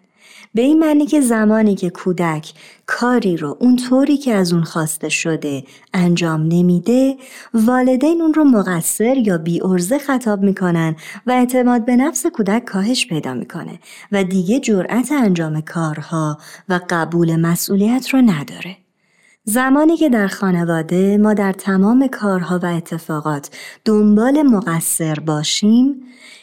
به 0.55 0.63
این 0.63 0.79
معنی 0.79 1.07
که 1.07 1.21
زمانی 1.21 1.75
که 1.75 1.91
کودک 1.91 2.53
کاری 2.87 3.37
رو 3.37 3.57
اون 3.61 3.77
طوری 3.77 4.17
که 4.17 4.35
از 4.35 4.53
اون 4.53 4.63
خواسته 4.63 5.09
شده 5.09 5.65
انجام 5.95 6.41
نمیده 6.41 7.17
والدین 7.55 8.23
اون 8.23 8.35
رو 8.35 8.45
مقصر 8.45 9.17
یا 9.17 9.39
بی 9.39 9.63
ارزه 9.63 9.99
خطاب 9.99 10.43
می‌کنن 10.43 10.97
و 11.27 11.31
اعتماد 11.31 11.85
به 11.85 11.97
نفس 11.97 12.27
کودک 12.27 12.65
کاهش 12.65 13.07
پیدا 13.07 13.35
می‌کنه 13.35 13.79
و 14.13 14.25
دیگه 14.25 14.61
جرأت 14.61 15.13
انجام 15.13 15.61
کارها 15.61 16.39
و 16.69 16.81
قبول 16.91 17.37
مسئولیت 17.37 18.09
رو 18.09 18.23
نداره. 18.23 18.77
زمانی 19.45 19.97
که 19.97 20.09
در 20.09 20.27
خانواده 20.27 21.19
ما 21.19 21.35
در 21.35 21.53
تمام 21.53 22.07
کارها 22.07 22.61
و 22.63 22.67
اتفاقات 22.67 23.51
دنبال 23.85 24.43
مقصر 24.43 25.15
باشیم 25.15 26.03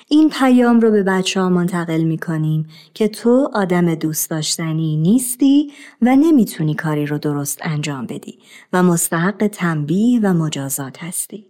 این 0.09 0.29
پیام 0.29 0.79
رو 0.79 0.91
به 0.91 1.03
بچه 1.03 1.41
ها 1.41 1.49
منتقل 1.49 2.03
می 2.03 2.17
کنیم 2.17 2.67
که 2.93 3.07
تو 3.07 3.49
آدم 3.53 3.95
دوست 3.95 4.29
داشتنی 4.29 4.97
نیستی 4.97 5.71
و 6.01 6.15
نمی‌تونی 6.15 6.73
کاری 6.73 7.05
رو 7.05 7.17
درست 7.17 7.59
انجام 7.61 8.05
بدی 8.05 8.39
و 8.73 8.83
مستحق 8.83 9.47
تنبیه 9.47 10.19
و 10.23 10.33
مجازات 10.33 11.03
هستی. 11.03 11.45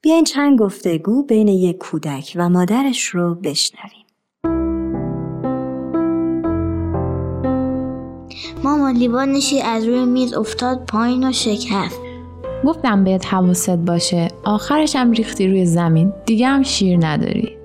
بیاین 0.00 0.24
چند 0.24 0.58
گفتگو 0.58 1.22
بین 1.22 1.48
یک 1.48 1.78
کودک 1.78 2.32
و 2.36 2.48
مادرش 2.48 3.06
رو 3.06 3.34
بشنویم. 3.34 4.06
مامان 8.64 8.96
لیوانشی 8.96 9.60
از 9.60 9.84
روی 9.84 10.04
میز 10.04 10.34
افتاد 10.34 10.86
پایین 10.86 11.28
و 11.28 11.32
شکست. 11.32 12.07
گفتم 12.64 13.04
بهت 13.04 13.26
حواست 13.26 13.70
باشه. 13.70 14.28
آخرش 14.44 14.96
هم 14.96 15.10
ریختی 15.10 15.48
روی 15.48 15.66
زمین. 15.66 16.12
دیگه 16.26 16.46
هم 16.46 16.62
شیر 16.62 17.06
نداری. 17.06 17.58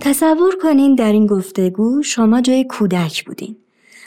تصور 0.00 0.54
کنین 0.62 0.94
در 0.94 1.12
این 1.12 1.26
گفتگو 1.26 2.02
شما 2.02 2.40
جای 2.40 2.64
کودک 2.64 3.24
بودین. 3.24 3.56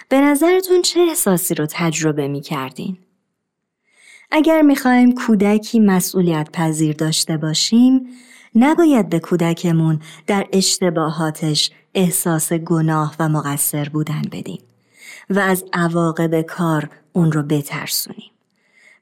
به 0.09 0.21
نظرتون 0.21 0.81
چه 0.81 0.99
احساسی 0.99 1.55
رو 1.55 1.67
تجربه 1.69 2.27
می 2.27 2.41
کردین؟ 2.41 2.97
اگر 4.31 4.61
می‌خوایم 4.61 5.15
کودکی 5.15 5.79
مسئولیت 5.79 6.49
پذیر 6.53 6.95
داشته 6.95 7.37
باشیم، 7.37 8.07
نباید 8.55 9.09
به 9.09 9.19
کودکمون 9.19 9.99
در 10.27 10.47
اشتباهاتش 10.53 11.71
احساس 11.95 12.53
گناه 12.53 13.15
و 13.19 13.29
مقصر 13.29 13.89
بودن 13.89 14.21
بدیم 14.31 14.61
و 15.29 15.39
از 15.39 15.65
عواقب 15.73 16.41
کار 16.41 16.89
اون 17.13 17.31
رو 17.31 17.43
بترسونیم. 17.43 18.32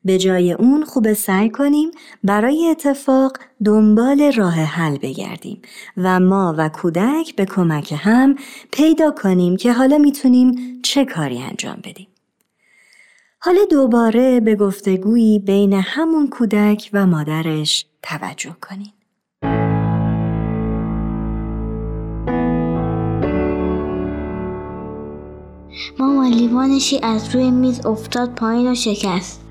به 0.06 0.18
جای 0.18 0.54
اون 0.54 0.84
خوب 0.86 1.14
سعی 1.14 1.50
کنیم 1.50 1.92
برای 2.24 2.68
اتفاق 2.68 3.38
دنبال 3.66 4.32
راه 4.32 4.54
حل 4.54 4.98
بگردیم 4.98 5.62
و 5.98 6.20
ما 6.20 6.56
و 6.58 6.70
کودک 6.70 7.36
به 7.36 7.46
کمک 7.46 7.94
هم 7.98 8.36
پیدا 8.72 9.12
کنیم 9.12 9.58
که 9.58 9.74
حالا 9.74 9.98
می‌تونیم 9.98 10.80
چه 10.84 11.06
کاری 11.06 11.42
انجام 11.42 11.78
بدیم. 11.84 12.08
حالا 13.40 13.60
دوباره 13.72 14.40
به 14.40 14.56
گفتگویی 14.56 15.40
بین 15.40 15.74
همون 15.74 16.30
کودک 16.30 16.90
و 16.94 17.06
مادرش 17.06 17.86
توجه 18.04 18.56
کنیم. 18.62 18.94
مامان 26.00 26.32
لیوانشی 26.32 27.00
از 27.04 27.36
روی 27.36 27.52
میز 27.52 27.86
افتاد 27.86 28.36
پایین 28.36 28.72
و 28.72 28.76
شکست 28.76 29.51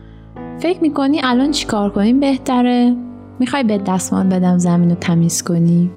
فکر 0.61 0.81
می‌کنی 0.83 1.21
الان 1.25 1.51
چیکار 1.51 1.91
کنیم 1.91 2.21
بهتره؟ 2.21 2.97
می‌خوای 3.39 3.63
به 3.63 3.79
دستمال 3.79 4.27
بدم 4.27 4.59
زمین 4.59 4.91
رو 4.91 4.97
تمیز 4.97 5.43
کنی؟ 5.43 5.91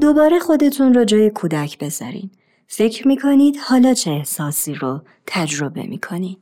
دوباره 0.00 0.38
خودتون 0.38 0.94
رو 0.94 1.04
جای 1.04 1.30
کودک 1.30 1.78
بذارین. 1.78 2.30
فکر 2.76 3.08
می‌کنید 3.08 3.56
حالا 3.56 3.94
چه 3.94 4.10
احساسی 4.10 4.74
رو 4.74 5.02
تجربه 5.26 5.82
می‌کنید؟ 5.82 6.38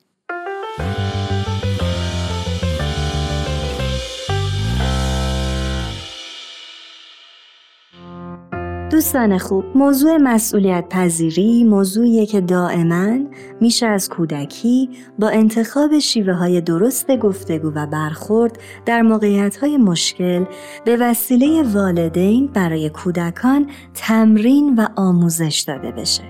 دوستان 8.92 9.38
خوب 9.38 9.64
موضوع 9.74 10.16
مسئولیت 10.16 10.84
پذیری 10.90 11.64
موضوعیه 11.64 12.26
که 12.26 12.40
دائما 12.40 13.18
میشه 13.60 13.86
از 13.86 14.08
کودکی 14.08 14.90
با 15.18 15.28
انتخاب 15.28 15.98
شیوه 15.98 16.32
های 16.32 16.60
درست 16.60 17.10
گفتگو 17.10 17.72
و 17.74 17.86
برخورد 17.86 18.58
در 18.86 19.02
موقعیت 19.02 19.56
های 19.56 19.76
مشکل 19.76 20.44
به 20.84 20.96
وسیله 20.96 21.62
والدین 21.62 22.46
برای 22.46 22.90
کودکان 22.90 23.70
تمرین 23.94 24.74
و 24.74 24.86
آموزش 24.96 25.64
داده 25.68 25.92
بشه. 25.92 26.24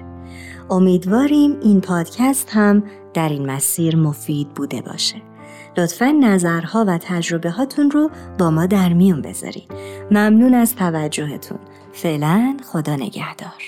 امیدواریم 0.70 1.56
این 1.62 1.80
پادکست 1.80 2.50
هم 2.50 2.82
در 3.14 3.28
این 3.28 3.46
مسیر 3.46 3.96
مفید 3.96 4.48
بوده 4.48 4.80
باشه. 4.80 5.16
لطفا 5.76 6.06
نظرها 6.20 6.84
و 6.88 6.98
تجربه 6.98 7.50
هاتون 7.50 7.90
رو 7.90 8.10
با 8.38 8.50
ما 8.50 8.66
در 8.66 8.92
میون 8.92 9.22
بذارین. 9.22 9.64
ممنون 10.10 10.54
از 10.54 10.74
توجهتون. 10.74 11.58
فعلا 11.92 12.56
خدا 12.72 12.96
نگهدار. 12.96 13.62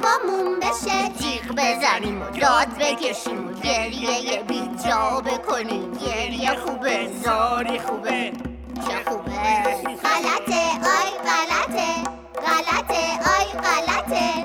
دوامون 0.00 0.60
بشه 0.60 1.08
جیغ 1.18 1.52
بزنیم 1.56 2.22
و 2.22 2.30
داد 2.30 2.68
بکشیم 2.80 3.48
و 3.48 3.52
گریه 3.52 4.42
بی 4.42 4.70
جا 4.84 5.20
بکنیم 5.20 5.92
گریه 5.92 6.54
خوبه 6.56 7.08
زاری 7.24 7.78
خوبه 7.78 8.32
چه 8.88 9.10
خوبه 9.10 9.30
غلطه 10.02 10.62
آی 10.98 11.10
غلطه 11.28 11.92
غلطه 12.46 13.02
آی 13.38 13.46
غلطه 13.52 14.42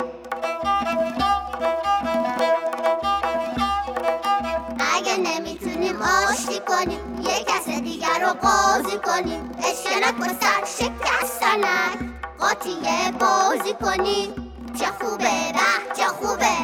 اگه 4.95 5.17
نمی‌تونیم 5.17 6.01
آشتی 6.01 6.59
کنیم 6.59 7.21
یه 7.21 7.43
کس 7.47 7.69
دیگر 7.69 8.19
رو 8.21 8.27
قاضی 8.27 8.97
کنیم 8.97 9.51
اشکنک 9.57 10.19
و 10.19 10.23
سر 10.23 10.65
شکستنک 10.65 11.99
قاطیه 12.39 13.11
بازی 13.19 13.73
کنیم 13.73 14.46
چه 14.79 14.85
خوبه 14.85 15.23
به 15.23 15.95
چه 15.97 16.07
خوبه 16.07 16.55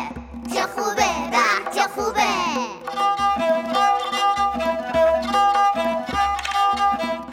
چه 0.54 0.62
خوبه 0.62 1.06
به 1.76 1.82
خوبه 1.96 2.22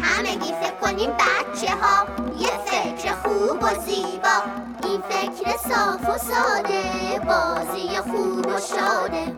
همگی 0.03 0.53
فکر 0.62 0.77
کنیم 0.81 1.11
بچه 1.11 1.75
ها 1.83 2.07
یه 2.38 2.59
فکر 2.66 3.12
خوب 3.12 3.62
و 3.62 3.81
زیبا 3.81 4.43
این 4.83 5.03
فکر 5.09 5.57
صاف 5.57 6.09
و 6.09 6.19
ساده 6.19 7.21
بازی 7.27 7.97
خوب 7.97 8.47
و 8.47 8.61
شاده 8.61 9.35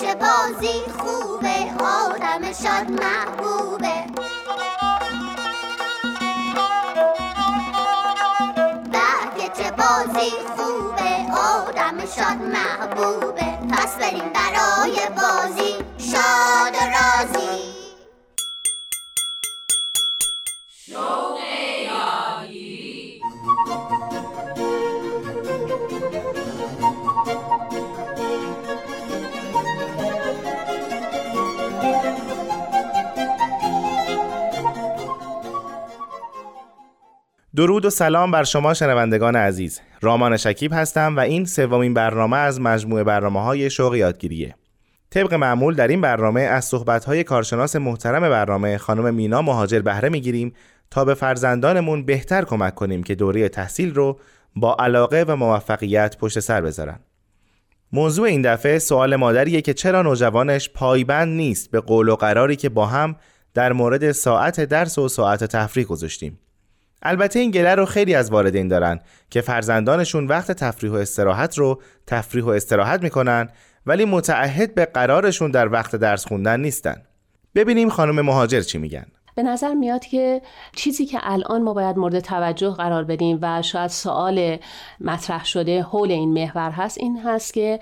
چه 0.00 0.14
بازی 0.14 0.82
خوبه 0.98 1.84
آدم 1.84 2.52
شاد 2.52 2.90
محبوبه 2.90 4.04
بازی 10.14 10.30
خوبه 10.30 11.32
آدم 11.38 11.98
شاد 12.16 12.38
محبوبه. 12.38 13.58
پس 13.72 13.96
بریم 13.96 14.32
برای 14.34 14.96
بازی. 15.16 15.74
شاد 16.12 16.74
و 16.74 16.86
راضی 16.86 17.74
درود 37.56 37.84
و 37.84 37.90
سلام 37.90 38.30
بر 38.30 38.44
شما 38.44 38.74
شنوندگان 38.74 39.36
عزیز 39.36 39.80
رامان 40.00 40.36
شکیب 40.36 40.72
هستم 40.74 41.16
و 41.16 41.20
این 41.20 41.44
سومین 41.44 41.94
برنامه 41.94 42.36
از 42.36 42.60
مجموعه 42.60 43.04
برنامه 43.04 43.42
های 43.42 43.70
شوق 43.70 43.94
یادگیریه 43.94 44.54
طبق 45.10 45.34
معمول 45.34 45.74
در 45.74 45.88
این 45.88 46.00
برنامه 46.00 46.40
از 46.40 46.64
صحبت‌های 46.64 47.24
کارشناس 47.24 47.76
محترم 47.76 48.20
برنامه 48.20 48.78
خانم 48.78 49.14
مینا 49.14 49.42
مهاجر 49.42 49.80
بهره 49.80 50.08
می‌گیریم 50.08 50.52
تا 50.90 51.04
به 51.04 51.14
فرزندانمون 51.14 52.04
بهتر 52.04 52.44
کمک 52.44 52.74
کنیم 52.74 53.02
که 53.02 53.14
دوره 53.14 53.48
تحصیل 53.48 53.94
رو 53.94 54.18
با 54.56 54.76
علاقه 54.78 55.24
و 55.28 55.36
موفقیت 55.36 56.16
پشت 56.18 56.40
سر 56.40 56.60
بذارن. 56.60 57.00
موضوع 57.92 58.26
این 58.26 58.42
دفعه 58.42 58.78
سوال 58.78 59.16
مادریه 59.16 59.60
که 59.60 59.74
چرا 59.74 60.02
نوجوانش 60.02 60.70
پایبند 60.70 61.36
نیست 61.36 61.70
به 61.70 61.80
قول 61.80 62.08
و 62.08 62.16
قراری 62.16 62.56
که 62.56 62.68
با 62.68 62.86
هم 62.86 63.16
در 63.54 63.72
مورد 63.72 64.12
ساعت 64.12 64.60
درس 64.60 64.98
و 64.98 65.08
ساعت 65.08 65.44
تفریح 65.44 65.86
گذاشتیم. 65.86 66.38
البته 67.04 67.38
این 67.38 67.50
گله 67.50 67.74
رو 67.74 67.84
خیلی 67.84 68.14
از 68.14 68.30
والدین 68.30 68.68
دارن 68.68 69.00
که 69.30 69.40
فرزندانشون 69.40 70.26
وقت 70.26 70.52
تفریح 70.52 70.92
و 70.92 70.94
استراحت 70.94 71.58
رو 71.58 71.82
تفریح 72.06 72.44
و 72.44 72.48
استراحت 72.48 73.02
می‌کنن 73.02 73.48
ولی 73.86 74.04
متعهد 74.04 74.74
به 74.74 74.84
قرارشون 74.84 75.50
در 75.50 75.72
وقت 75.72 75.96
درس 75.96 76.26
خوندن 76.26 76.60
نیستن. 76.60 77.02
ببینیم 77.54 77.88
خانم 77.88 78.20
مهاجر 78.20 78.60
چی 78.60 78.78
میگن. 78.78 79.06
به 79.34 79.42
نظر 79.42 79.74
میاد 79.74 80.04
که 80.04 80.42
چیزی 80.76 81.06
که 81.06 81.18
الان 81.22 81.62
ما 81.62 81.74
باید 81.74 81.98
مورد 81.98 82.20
توجه 82.20 82.70
قرار 82.70 83.04
بدیم 83.04 83.38
و 83.42 83.62
شاید 83.62 83.90
سوال 83.90 84.56
مطرح 85.00 85.44
شده 85.44 85.82
حول 85.82 86.12
این 86.12 86.32
محور 86.32 86.70
هست 86.70 86.98
این 86.98 87.18
هست 87.18 87.54
که 87.54 87.80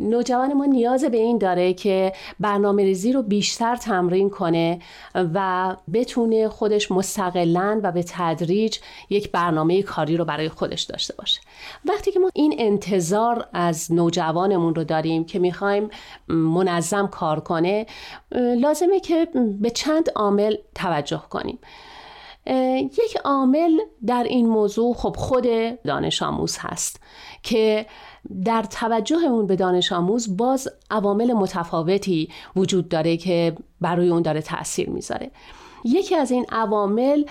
نوجوان 0.00 0.52
ما 0.52 0.64
نیاز 0.64 1.04
به 1.04 1.16
این 1.16 1.38
داره 1.38 1.72
که 1.72 2.12
برنامه 2.40 2.84
ریزی 2.84 3.12
رو 3.12 3.22
بیشتر 3.22 3.76
تمرین 3.76 4.30
کنه 4.30 4.78
و 5.14 5.76
بتونه 5.92 6.48
خودش 6.48 6.90
مستقلا 6.92 7.80
و 7.82 7.92
به 7.92 8.04
تدریج 8.08 8.78
یک 9.10 9.32
برنامه 9.32 9.82
کاری 9.82 10.16
رو 10.16 10.24
برای 10.24 10.48
خودش 10.48 10.82
داشته 10.82 11.14
باشه. 11.18 11.40
وقتی 11.84 12.12
که 12.12 12.18
ما 12.18 12.30
این 12.34 12.54
انتظار 12.58 13.48
از 13.52 13.92
نوجوانمون 13.92 14.74
رو 14.74 14.84
داریم 14.84 15.24
که 15.24 15.38
می‌خوایم 15.38 15.90
منظم 16.28 17.06
کار 17.06 17.40
کنه 17.40 17.86
لازمه 18.56 19.00
که 19.00 19.28
به 19.60 19.70
چند 19.70 20.10
عامل 20.16 20.49
توجه 20.74 21.22
کنیم. 21.30 21.58
یک 22.82 23.16
عامل 23.24 23.78
در 24.06 24.22
این 24.24 24.48
موضوع 24.48 24.94
خب 24.94 25.16
خود 25.16 25.46
دانش 25.84 26.22
آموز 26.22 26.56
هست 26.60 27.00
که 27.42 27.86
در 28.44 28.62
توجهمون 28.62 29.46
به 29.46 29.56
دانش 29.56 29.92
آموز 29.92 30.36
باز 30.36 30.68
عوامل 30.90 31.32
متفاوتی 31.32 32.28
وجود 32.56 32.88
داره 32.88 33.16
که 33.16 33.56
برای 33.80 34.08
اون 34.08 34.22
داره 34.22 34.42
تاثیر 34.42 34.90
می‌ذاره. 34.90 35.30
یکی 35.84 36.16
از 36.16 36.30
این 36.30 36.46
عوامل 36.48 37.24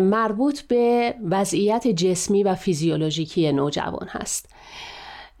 مربوط 0.00 0.60
به 0.60 1.14
وضعیت 1.30 1.88
جسمی 1.88 2.42
و 2.42 2.54
فیزیولوژیکی 2.54 3.52
نوجوان 3.52 4.08
هست. 4.08 4.48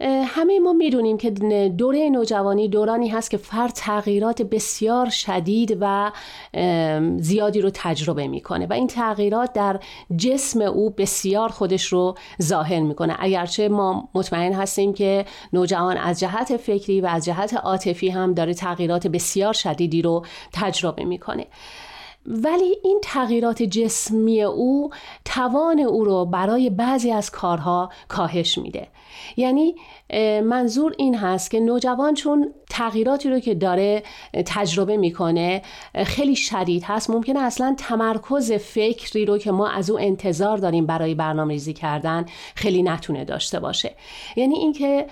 همه 0.04 0.58
ما 0.58 0.72
می‌دونیم 0.72 1.18
که 1.18 1.30
دوره 1.78 2.10
نوجوانی 2.10 2.68
دورانی 2.68 3.08
هست 3.08 3.30
که 3.30 3.36
فرد 3.36 3.72
تغییرات 3.72 4.42
بسیار 4.42 5.08
شدید 5.08 5.78
و 5.80 6.12
زیادی 7.18 7.60
رو 7.60 7.70
تجربه 7.74 8.28
می‌کنه 8.28 8.66
و 8.66 8.72
این 8.72 8.86
تغییرات 8.86 9.52
در 9.52 9.80
جسم 10.16 10.60
او 10.60 10.90
بسیار 10.90 11.48
خودش 11.48 11.84
رو 11.84 12.14
ظاهر 12.42 12.80
می‌کنه. 12.80 13.16
اگرچه 13.18 13.68
ما 13.68 14.08
مطمئن 14.14 14.52
هستیم 14.52 14.92
که 14.92 15.24
نوجوان 15.52 15.96
از 15.96 16.20
جهت 16.20 16.56
فکری 16.56 17.00
و 17.00 17.06
از 17.06 17.24
جهت 17.24 17.54
عاطفی 17.54 18.08
هم 18.08 18.34
داره 18.34 18.54
تغییرات 18.54 19.06
بسیار 19.06 19.52
شدیدی 19.52 20.02
رو 20.02 20.24
تجربه 20.52 21.04
می‌کنه. 21.04 21.46
ولی 22.26 22.76
این 22.84 23.00
تغییرات 23.02 23.62
جسمی 23.62 24.42
او 24.42 24.90
توان 25.24 25.80
او 25.80 26.04
رو 26.04 26.24
برای 26.24 26.70
بعضی 26.70 27.12
از 27.12 27.30
کارها 27.30 27.90
کاهش 28.08 28.58
میده. 28.58 28.88
یعنی 29.36 29.74
منظور 30.44 30.94
این 30.98 31.14
هست 31.14 31.50
که 31.50 31.60
نوجوان 31.60 32.14
چون 32.14 32.54
تغییراتی 32.70 33.30
رو 33.30 33.38
که 33.40 33.54
داره 33.54 34.02
تجربه 34.46 34.96
می‌کنه 34.96 35.62
خیلی 36.04 36.36
شدید 36.36 36.82
هست. 36.84 37.10
ممکنه 37.10 37.40
اصلا 37.40 37.74
تمرکز 37.78 38.52
فکری 38.52 39.24
رو 39.24 39.38
که 39.38 39.52
ما 39.52 39.68
از 39.68 39.90
او 39.90 40.00
انتظار 40.00 40.58
داریم 40.58 40.86
برای 40.86 41.14
برنامه 41.14 41.54
ریزی 41.54 41.72
کردن 41.72 42.26
خیلی 42.54 42.82
نتونه 42.82 43.24
داشته 43.24 43.60
باشه. 43.60 43.94
یعنی 44.36 44.54
اینکه 44.54 45.06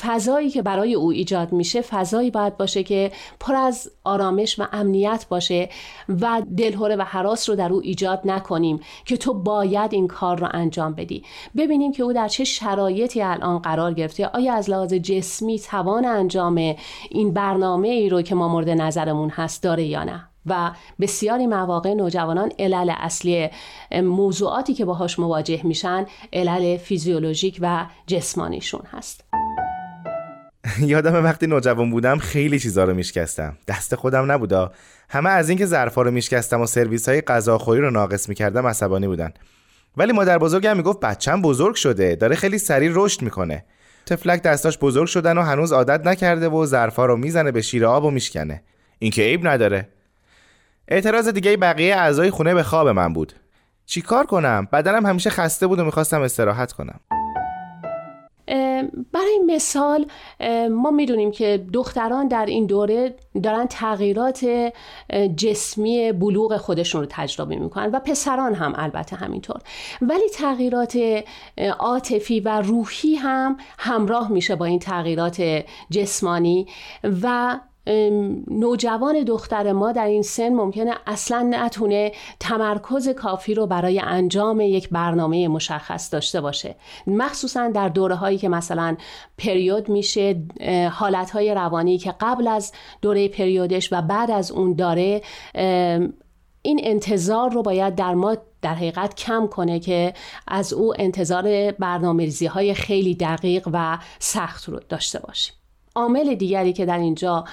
فضایی 0.00 0.50
که 0.50 0.62
برای 0.62 0.94
او 0.94 1.10
ایجاد 1.10 1.52
میشه 1.52 1.80
فضایی 1.80 2.30
باید 2.30 2.56
باشه 2.56 2.82
که 2.82 3.12
پر 3.40 3.54
از 3.54 3.90
آرامش 4.04 4.58
و 4.58 4.66
امنیت 4.72 5.26
باشه 5.28 5.68
و 6.08 6.42
دلهوره 6.56 6.96
و 6.96 7.02
حراس 7.02 7.50
رو 7.50 7.56
در 7.56 7.72
او 7.72 7.80
ایجاد 7.80 8.20
نکنیم 8.24 8.80
که 9.04 9.16
تو 9.16 9.34
باید 9.34 9.92
این 9.92 10.08
کار 10.08 10.40
رو 10.40 10.48
انجام 10.50 10.94
بدی. 10.94 11.24
ببینیم 11.56 11.92
که 11.92 12.02
او 12.02 12.12
در 12.12 12.28
چه 12.28 12.44
شرایطی 12.44 13.20
الان 13.42 13.58
قرار 13.58 13.94
گرفته 13.94 14.26
آیا 14.26 14.54
از 14.54 14.70
لحاظ 14.70 14.94
جسمی 14.94 15.58
توان 15.58 16.04
انجام 16.04 16.74
این 17.10 17.34
برنامه 17.34 17.88
ای 17.88 18.08
رو 18.08 18.22
که 18.22 18.34
ما 18.34 18.48
مورد 18.48 18.68
نظرمون 18.68 19.30
هست 19.30 19.62
داره 19.62 19.84
یا 19.84 20.04
نه؟ 20.04 20.28
و 20.46 20.70
بسیاری 21.00 21.46
مواقع 21.46 21.94
نوجوانان 21.94 22.52
علل 22.58 22.92
اصلی 22.96 23.50
موضوعاتی 23.92 24.74
که 24.74 24.84
باهاش 24.84 25.18
مواجه 25.18 25.66
میشن 25.66 26.06
علل 26.32 26.76
فیزیولوژیک 26.76 27.58
و 27.60 27.86
جسمانیشون 28.06 28.82
هست. 28.90 29.24
یادم 30.80 31.24
وقتی 31.24 31.46
نوجوان 31.46 31.90
بودم 31.90 32.18
خیلی 32.18 32.58
چیزا 32.58 32.84
رو 32.84 32.94
میشکستم. 32.94 33.56
دست 33.68 33.94
خودم 33.94 34.32
نبودا. 34.32 34.72
همه 35.08 35.30
از 35.30 35.48
اینکه 35.48 35.66
ظرفا 35.66 36.02
رو 36.02 36.10
میشکستم 36.10 36.60
و 36.60 36.66
سرویس 36.66 37.08
های 37.08 37.20
غذاخوری 37.20 37.80
رو 37.80 37.90
ناقص 37.90 38.28
می‌کردم 38.28 38.66
عصبانی 38.66 39.06
بودن. 39.06 39.32
ولی 39.96 40.12
مادر 40.12 40.38
بزرگم 40.38 40.76
می‌گفت 40.76 41.00
بچم 41.00 41.42
بزرگ 41.42 41.74
شده 41.74 42.14
داره 42.14 42.36
خیلی 42.36 42.58
سریع 42.58 42.90
رشد 42.94 43.22
می‌کنه. 43.22 43.64
تفلک 44.06 44.42
دستاش 44.42 44.78
بزرگ 44.78 45.06
شدن 45.06 45.38
و 45.38 45.42
هنوز 45.42 45.72
عادت 45.72 46.06
نکرده 46.06 46.48
و 46.48 46.66
ظرفا 46.66 47.06
رو 47.06 47.16
می‌زنه 47.16 47.52
به 47.52 47.62
شیر 47.62 47.86
آب 47.86 48.04
و 48.04 48.10
میشکنه. 48.10 48.62
این 48.98 49.10
که 49.10 49.22
عیب 49.22 49.46
نداره. 49.48 49.88
اعتراض 50.88 51.28
دیگه 51.28 51.56
بقیه 51.56 51.96
اعضای 51.96 52.30
خونه 52.30 52.54
به 52.54 52.62
خواب 52.62 52.88
من 52.88 53.12
بود. 53.12 53.32
چیکار 53.86 54.26
کنم؟ 54.26 54.68
بدنم 54.72 55.06
همیشه 55.06 55.30
خسته 55.30 55.66
بود 55.66 55.78
و 55.78 55.84
می‌خواستم 55.84 56.22
استراحت 56.22 56.72
کنم. 56.72 57.00
برای 59.12 59.40
مثال 59.46 60.06
ما 60.70 60.90
می‌دونیم 60.90 61.30
که 61.30 61.66
دختران 61.72 62.28
در 62.28 62.46
این 62.46 62.66
دوره 62.66 63.14
دارن 63.42 63.66
تغییرات 63.66 64.72
جسمی 65.36 66.12
بلوغ 66.12 66.56
خودشون 66.56 67.00
رو 67.00 67.06
تجربه 67.10 67.56
می‌کنن 67.56 67.90
و 67.90 68.00
پسران 68.00 68.54
هم 68.54 68.72
البته 68.76 69.16
همینطور. 69.16 69.60
ولی 70.02 70.28
تغییرات 70.28 70.98
عاطفی 71.78 72.40
و 72.40 72.60
روحی 72.60 73.14
هم 73.14 73.56
همراه 73.78 74.32
میشه 74.32 74.56
با 74.56 74.64
این 74.64 74.78
تغییرات 74.78 75.64
جسمانی 75.90 76.66
و 77.22 77.58
نوجوان 78.50 79.24
دختر 79.24 79.72
ما 79.72 79.92
در 79.92 80.06
این 80.06 80.22
سن 80.22 80.48
ممکنه 80.48 80.94
اصلا 81.06 81.48
نتونه 81.50 82.12
تمرکز 82.40 83.08
کافی 83.08 83.54
رو 83.54 83.66
برای 83.66 84.00
انجام 84.00 84.60
یک 84.60 84.88
برنامه 84.88 85.48
مشخص 85.48 86.12
داشته 86.12 86.40
باشه. 86.40 86.76
مخصوصا 87.06 87.68
در 87.68 87.88
دوره 87.88 88.14
هایی 88.14 88.38
که 88.38 88.48
مثلا 88.48 88.96
پریود 89.38 89.88
میشه 89.88 90.42
حالت 90.92 91.30
های 91.30 91.54
روانی 91.54 91.98
که 91.98 92.14
قبل 92.20 92.48
از 92.48 92.72
دوره 93.02 93.28
پریودش 93.28 93.92
و 93.92 94.02
بعد 94.02 94.30
از 94.30 94.50
اون 94.50 94.74
داره 94.74 95.22
این 96.62 96.80
انتظار 96.82 97.50
رو 97.50 97.62
باید 97.62 97.94
در 97.94 98.14
ما 98.14 98.36
در 98.62 98.74
حقیقت 98.74 99.14
کم 99.14 99.46
کنه 99.46 99.80
که 99.80 100.14
از 100.48 100.72
او 100.72 100.94
انتظار 100.98 101.72
برنامه 101.72 102.28
های 102.50 102.74
خیلی 102.74 103.14
دقیق 103.14 103.68
و 103.72 103.98
سخت 104.18 104.68
رو 104.68 104.80
داشته 104.88 105.18
باشیم. 105.18 105.54
عامل 105.94 106.34
دیگری 106.34 106.72
که 106.72 106.86
در 106.86 106.98
اینجا 106.98 107.44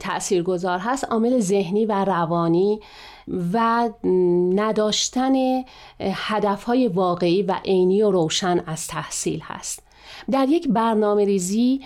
تأثیر 0.00 0.42
گذار 0.42 0.78
هست 0.78 1.04
عامل 1.04 1.40
ذهنی 1.40 1.86
و 1.86 2.04
روانی 2.04 2.80
و 3.52 3.88
نداشتن 4.54 5.62
هدفهای 6.00 6.88
واقعی 6.88 7.42
و 7.42 7.54
عینی 7.64 8.02
و 8.02 8.10
روشن 8.10 8.60
از 8.66 8.86
تحصیل 8.86 9.40
هست. 9.42 9.82
در 10.30 10.48
یک 10.48 10.68
برنامه 10.68 11.24
ریزی 11.24 11.80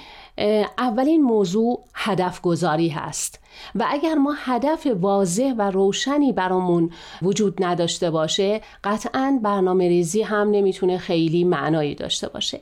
اولین 0.78 1.22
موضوع 1.22 1.84
هدف 1.94 2.40
گذاری 2.40 2.88
هست 2.88 3.40
و 3.74 3.86
اگر 3.88 4.14
ما 4.14 4.34
هدف 4.36 4.86
واضح 5.00 5.54
و 5.58 5.70
روشنی 5.70 6.32
برامون 6.32 6.90
وجود 7.22 7.64
نداشته 7.64 8.10
باشه 8.10 8.60
قطعا 8.84 9.40
برنامه 9.42 9.88
ریزی 9.88 10.22
هم 10.22 10.50
نمی‌تونه 10.50 10.98
خیلی 10.98 11.44
معنایی 11.44 11.94
داشته 11.94 12.28
باشه. 12.28 12.60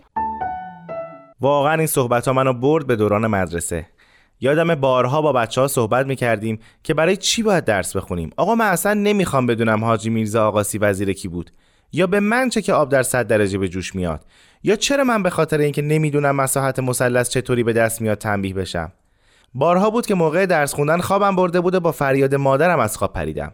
واقعا 1.40 1.74
این 1.74 1.86
صحبت 1.86 2.28
ها 2.28 2.34
منو 2.34 2.52
برد 2.52 2.86
به 2.86 2.96
دوران 2.96 3.26
مدرسه. 3.26 3.86
یادم 4.40 4.74
بارها 4.74 5.22
با 5.22 5.32
بچه 5.32 5.60
ها 5.60 5.68
صحبت 5.68 6.06
می‌کردیم 6.06 6.58
که 6.82 6.94
برای 6.94 7.16
چی 7.16 7.42
باید 7.42 7.64
درس 7.64 7.96
بخونیم؟ 7.96 8.30
آقا 8.36 8.54
من 8.54 8.66
اصلا 8.66 8.94
نمی‌خوام 8.94 9.46
بدونم 9.46 9.84
حاجی 9.84 10.10
میرزا 10.10 10.48
آقاسی 10.48 10.78
وزیر 10.78 11.12
کی 11.12 11.28
بود. 11.28 11.50
یا 11.92 12.06
به 12.06 12.20
من 12.20 12.48
چه 12.48 12.62
که 12.62 12.72
آب 12.72 12.88
در 12.88 13.02
صد 13.02 13.26
درجه 13.26 13.58
به 13.58 13.68
جوش 13.68 13.94
میاد؟ 13.94 14.24
یا 14.62 14.76
چرا 14.76 15.04
من 15.04 15.22
به 15.22 15.30
خاطر 15.30 15.58
اینکه 15.58 15.82
نمی‌دونم 15.82 16.36
مساحت 16.36 16.78
مثلث 16.78 17.30
چطوری 17.30 17.62
به 17.62 17.72
دست 17.72 18.00
میاد 18.00 18.18
تنبیه 18.18 18.54
بشم؟ 18.54 18.92
بارها 19.54 19.90
بود 19.90 20.06
که 20.06 20.14
موقع 20.14 20.46
درس 20.46 20.74
خوندن 20.74 20.98
خوابم 20.98 21.36
برده 21.36 21.60
بود 21.60 21.78
با 21.78 21.92
فریاد 21.92 22.34
مادرم 22.34 22.78
از 22.80 22.96
خواب 22.96 23.12
پریدم. 23.12 23.52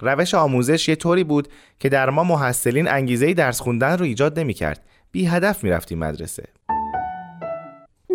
روش 0.00 0.34
آموزش 0.34 0.88
یه 0.88 0.96
طوری 0.96 1.24
بود 1.24 1.48
که 1.78 1.88
در 1.88 2.10
ما 2.10 2.24
محصلین 2.24 2.88
انگیزه 2.88 3.34
درس 3.34 3.60
خوندن 3.60 3.98
رو 3.98 4.04
ایجاد 4.04 4.38
نمی‌کرد. 4.38 4.84
بی 5.12 5.26
هدف 5.26 5.64
می‌رفتیم 5.64 5.98
مدرسه. 5.98 6.44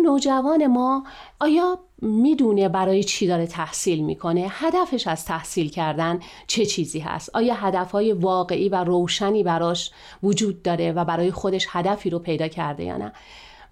نوجوان 0.04 0.66
ما 0.66 1.04
آیا 1.40 1.78
می‌دونه 2.02 2.68
برای 2.68 3.04
چی 3.04 3.26
داره 3.26 3.46
تحصیل 3.46 4.04
می‌کنه؟ 4.04 4.46
هدفش 4.50 5.06
از 5.06 5.24
تحصیل 5.24 5.70
کردن 5.70 6.20
چه 6.46 6.66
چیزی 6.66 6.98
هست؟ 6.98 7.36
آیا 7.36 7.54
هدفهای 7.54 8.12
واقعی 8.12 8.68
و 8.68 8.84
روشنی 8.84 9.42
براش 9.42 9.90
وجود 10.22 10.62
داره 10.62 10.92
و 10.92 11.04
برای 11.04 11.30
خودش 11.30 11.66
هدفی 11.70 12.10
رو 12.10 12.18
پیدا 12.18 12.48
کرده 12.48 12.84
یا 12.84 12.96
نه؟ 12.96 13.12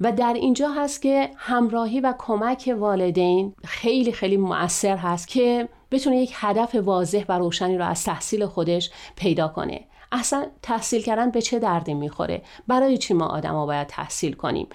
و 0.01 0.12
در 0.12 0.33
اینجا 0.33 0.68
هست 0.68 1.03
که 1.03 1.30
همراهی 1.37 2.01
و 2.01 2.14
کمک 2.18 2.74
والدین 2.78 3.55
خیلی 3.64 4.12
خیلی 4.12 4.37
مؤثر 4.37 4.97
هست 4.97 5.28
که 5.28 5.68
بتونه 5.91 6.16
یک 6.16 6.33
هدف 6.35 6.74
واضح 6.74 7.24
و 7.28 7.39
روشنی 7.39 7.78
رو 7.78 7.85
از 7.85 8.05
تحصیل 8.05 8.47
خودش 8.47 8.91
پیدا 9.16 9.49
کنه. 9.49 9.80
اصلا 10.12 10.47
تحصیل 10.62 11.03
کردن 11.03 11.30
به 11.30 11.43
چه 11.43 11.59
دردی 11.59 11.95
می‌خوره؟ 11.95 12.43
برای 12.68 12.99
چی 12.99 13.14
ما 13.14 13.26
آدم 13.26 13.66
باید 13.66 13.87
تحصیل 13.87 14.33
کنیم؟ 14.33 14.68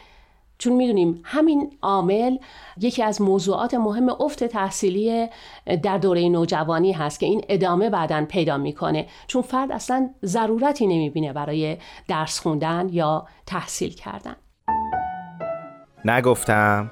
چون 0.58 0.74
می‌دونیم 0.74 1.22
همین 1.24 1.78
عامل 1.82 2.38
یکی 2.82 3.04
از 3.04 3.22
موضوعات 3.22 3.74
مهم 3.74 4.10
افت 4.10 4.44
تحصیلی 4.44 5.28
در 5.84 5.98
دوره 5.98 6.30
نوجوانی 6.30 6.92
هست 6.92 7.20
که 7.20 7.26
این 7.26 7.42
ادامه 7.50 7.90
بعدا 7.90 8.26
پیدا 8.30 8.58
می‌کنه. 8.58 9.08
چون 9.28 9.42
فرد 9.42 9.72
اصلا 9.72 10.10
ضرورتی 10.26 10.88
نمی‌بینه 10.88 11.34
برای 11.34 11.78
درس 12.08 12.40
خوندن 12.40 12.90
یا 12.92 13.28
تحصیل 13.46 13.94
کردن. 13.94 14.36
نگفتم 16.06 16.92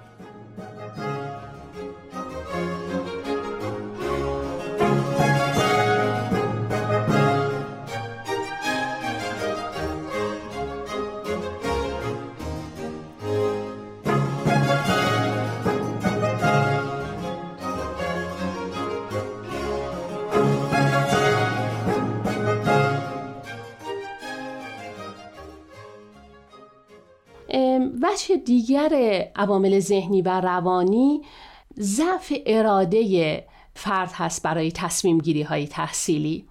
وجه 28.15 28.35
دیگر 28.35 29.23
عوامل 29.35 29.79
ذهنی 29.79 30.21
و 30.21 30.41
روانی 30.41 31.21
ضعف 31.79 32.33
اراده 32.45 33.43
فرد 33.73 34.11
هست 34.13 34.43
برای 34.43 34.71
تصمیم 34.71 35.17
گیری 35.17 35.41
های 35.41 35.67
تحصیلی. 35.67 36.45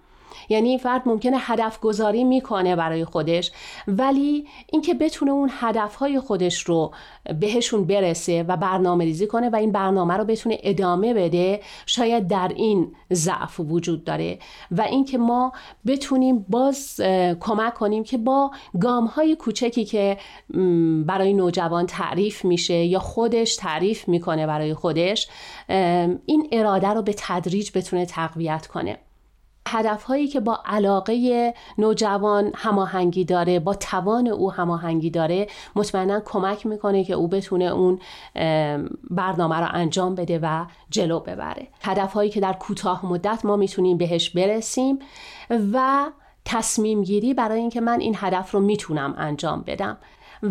یعنی 0.49 0.77
فرد 0.77 1.01
ممکنه 1.05 1.37
هدف 1.39 1.79
گذاری 1.79 2.23
می‌کنه 2.23 2.75
برای 2.75 3.05
خودش 3.05 3.51
ولی 3.87 4.47
اینکه 4.71 4.93
بتونه 4.93 5.31
اون 5.31 5.49
هدف 5.59 5.95
های 5.95 6.19
خودش 6.19 6.63
رو 6.63 6.91
بهشون 7.39 7.85
برسه 7.85 8.43
و 8.43 8.57
برنامه 8.57 9.05
ریزی 9.05 9.27
کنه 9.27 9.49
و 9.49 9.55
این 9.55 9.71
برنامه 9.71 10.13
رو 10.13 10.25
بتونه 10.25 10.57
ادامه 10.63 11.13
بده 11.13 11.59
شاید 11.85 12.27
در 12.27 12.51
این 12.55 12.95
ضعف 13.13 13.59
وجود 13.59 14.03
داره 14.03 14.39
و 14.71 14.81
اینکه 14.81 15.17
ما 15.17 15.53
بتونیم 15.87 16.45
باز 16.49 17.01
کمک 17.39 17.73
کنیم 17.73 18.03
که 18.03 18.17
با 18.17 18.51
گام 18.81 19.05
های 19.05 19.35
کوچکی 19.35 19.85
که 19.85 20.17
برای 21.05 21.33
نوجوان 21.33 21.85
تعریف 21.85 22.45
میشه 22.45 22.73
یا 22.73 22.99
خودش 22.99 23.55
تعریف 23.55 24.07
می‌کنه 24.07 24.47
برای 24.47 24.73
خودش 24.73 25.27
این 26.25 26.47
اراده 26.51 26.87
رو 26.87 27.01
به 27.01 27.13
تدریج 27.17 27.71
بتونه 27.75 28.05
تقویت 28.05 28.67
کنه. 28.67 28.97
هدف 29.67 30.03
هایی 30.03 30.27
که 30.27 30.39
با 30.39 30.59
علاقه 30.65 31.53
نوجوان 31.77 32.51
هماهنگی 32.55 33.25
داره 33.25 33.59
با 33.59 33.73
توان 33.73 34.27
او 34.27 34.51
هماهنگی 34.51 35.09
داره 35.09 35.47
مطمئنا 35.75 36.19
کمک 36.19 36.65
می‌کنه 36.65 37.03
که 37.03 37.13
او 37.13 37.27
بتونه 37.27 37.65
اون 37.65 37.99
برنامه 39.09 39.55
رو 39.55 39.67
انجام 39.71 40.15
بده 40.15 40.39
و 40.41 40.65
جلو 40.89 41.19
ببره. 41.19 41.67
هدف 41.83 42.13
هایی 42.13 42.29
که 42.29 42.39
در 42.39 42.53
کوتاه 42.53 43.05
مدت 43.05 43.45
ما 43.45 43.55
می‌تونیم 43.55 43.97
بهش 43.97 44.29
برسیم 44.29 44.99
و 45.73 46.05
تصمیم 46.45 47.03
گیری 47.03 47.33
برای 47.33 47.59
اینکه 47.59 47.81
من 47.81 47.99
این 47.99 48.15
هدف 48.17 48.51
رو 48.51 48.59
می‌تونم 48.59 49.15
انجام 49.17 49.63
بدم. 49.67 49.97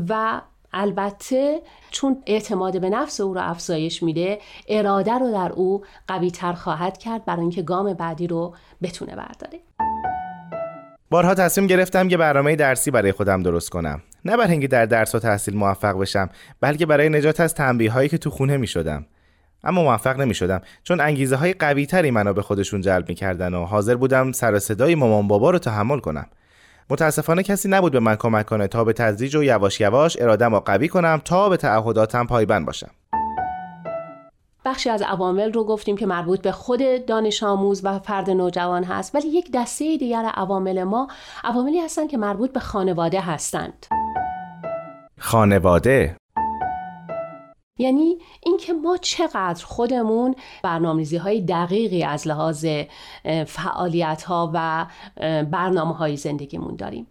و 0.08 0.40
البته 0.74 1.60
چون 1.90 2.22
اعتماد 2.26 2.80
به 2.80 2.90
نفس 2.90 3.20
او 3.20 3.34
رو 3.34 3.40
افزایش 3.40 4.02
میده 4.02 4.38
اراده 4.68 5.12
رو 5.12 5.32
در 5.32 5.52
او 5.52 5.82
قوی 6.08 6.30
تر 6.30 6.52
خواهد 6.52 6.98
کرد 6.98 7.24
برای 7.24 7.40
اینکه 7.40 7.62
گام 7.62 7.94
بعدی 7.94 8.26
رو 8.26 8.54
بتونه 8.82 9.16
برداره. 9.16 9.60
بارها 11.10 11.34
تصمیم 11.34 11.66
گرفتم 11.66 12.08
که 12.08 12.16
برنامه 12.16 12.56
درسی 12.56 12.90
برای 12.90 13.12
خودم 13.12 13.42
درست 13.42 13.70
کنم. 13.70 14.02
نه 14.24 14.36
برای 14.36 14.50
اینکه 14.50 14.68
در 14.68 14.86
درس 14.86 15.14
و 15.14 15.18
تحصیل 15.18 15.56
موفق 15.56 15.98
بشم 15.98 16.30
بلکه 16.60 16.86
برای 16.86 17.08
نجات 17.08 17.40
از 17.40 17.54
تنبیه 17.54 17.92
هایی 17.92 18.08
که 18.08 18.18
تو 18.18 18.30
خونه 18.30 18.56
می 18.56 18.66
شدم 18.66 19.06
اما 19.64 19.82
موفق 19.82 20.20
نمی 20.20 20.34
شدم 20.34 20.60
چون 20.82 21.00
انگیزه 21.00 21.36
های 21.36 21.52
قوی 21.52 21.86
تری 21.86 22.10
منو 22.10 22.32
به 22.32 22.42
خودشون 22.42 22.80
جلب 22.80 23.08
می 23.08 23.14
کردن 23.14 23.54
و 23.54 23.64
حاضر 23.64 23.94
بودم 23.94 24.32
سر 24.32 24.58
صدای 24.58 24.94
مامان 24.94 25.28
بابا 25.28 25.50
رو 25.50 25.58
تحمل 25.58 25.98
کنم. 25.98 26.26
متاسفانه 26.90 27.42
کسی 27.42 27.68
نبود 27.68 27.92
به 27.92 28.00
من 28.00 28.16
کمک 28.16 28.46
کنه 28.46 28.66
تا 28.66 28.84
به 28.84 28.92
تدریج 28.92 29.36
و 29.36 29.42
یواش 29.42 29.80
یواش 29.80 30.16
ارادم 30.20 30.54
رو 30.54 30.60
قوی 30.60 30.88
کنم 30.88 31.20
تا 31.24 31.48
به 31.48 31.56
تعهداتم 31.56 32.26
پایبند 32.26 32.66
باشم. 32.66 32.90
بخشی 34.64 34.90
از 34.90 35.02
عوامل 35.02 35.52
رو 35.52 35.64
گفتیم 35.64 35.96
که 35.96 36.06
مربوط 36.06 36.42
به 36.42 36.52
خود 36.52 37.06
دانش 37.06 37.42
آموز 37.42 37.84
و 37.84 37.98
فرد 37.98 38.30
نوجوان 38.30 38.84
هست 38.84 39.14
ولی 39.14 39.28
یک 39.28 39.50
دسته 39.54 39.96
دیگر 39.96 40.24
عوامل 40.34 40.82
ما 40.82 41.08
عواملی 41.44 41.80
هستند 41.80 42.10
که 42.10 42.16
مربوط 42.16 42.52
به 42.52 42.60
خانواده 42.60 43.20
هستند. 43.20 43.86
خانواده 45.20 46.16
یعنی 47.78 48.18
اینکه 48.42 48.72
ما 48.72 48.96
چقدر 48.96 49.64
خودمون 49.64 50.34
برنامه‌ریزی 50.62 51.16
های 51.16 51.40
دقیقی 51.40 52.02
از 52.02 52.28
لحاظ 52.28 52.66
فعالیت 53.46 54.22
ها 54.22 54.50
و 54.54 54.86
برنامه 55.44 55.94
های 55.94 56.16
زندگیمون 56.16 56.76
داریم. 56.76 57.06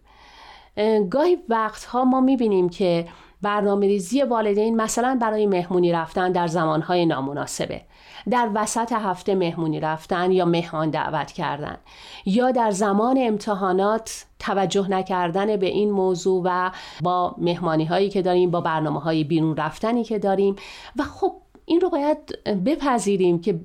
گاهی 1.10 1.38
وقتها 1.48 2.04
ما 2.04 2.20
می‌بینیم 2.20 2.68
که 2.68 3.08
برنامه 3.42 3.86
ریزی 3.86 4.22
والدین 4.22 4.76
مثلا 4.76 5.18
برای 5.20 5.46
مهمونی 5.46 5.92
رفتن 5.92 6.32
در 6.32 6.46
زمانهای 6.46 7.06
نامناسبه. 7.06 7.80
در 8.30 8.50
وسط 8.54 8.92
هفته 8.92 9.34
مهمونی 9.34 9.80
رفتن 9.80 10.32
یا 10.32 10.44
مهمان 10.44 10.90
دعوت 10.90 11.32
کردن 11.32 11.76
یا 12.26 12.50
در 12.50 12.70
زمان 12.70 13.16
امتحانات 13.20 14.24
توجه 14.38 14.90
نکردن 14.90 15.56
به 15.56 15.66
این 15.66 15.90
موضوع 15.90 16.42
و 16.44 16.70
با 17.02 17.34
مهمانی 17.38 17.84
هایی 17.84 18.08
که 18.08 18.22
داریم 18.22 18.50
با 18.50 18.60
برنامه 18.60 19.00
های 19.00 19.24
بیرون 19.24 19.56
رفتنی 19.56 20.04
که 20.04 20.18
داریم. 20.18 20.56
و 20.98 21.02
خب 21.02 21.32
این 21.64 21.80
رو 21.80 21.90
باید 21.90 22.18
بپذیریم 22.64 23.40
که 23.40 23.60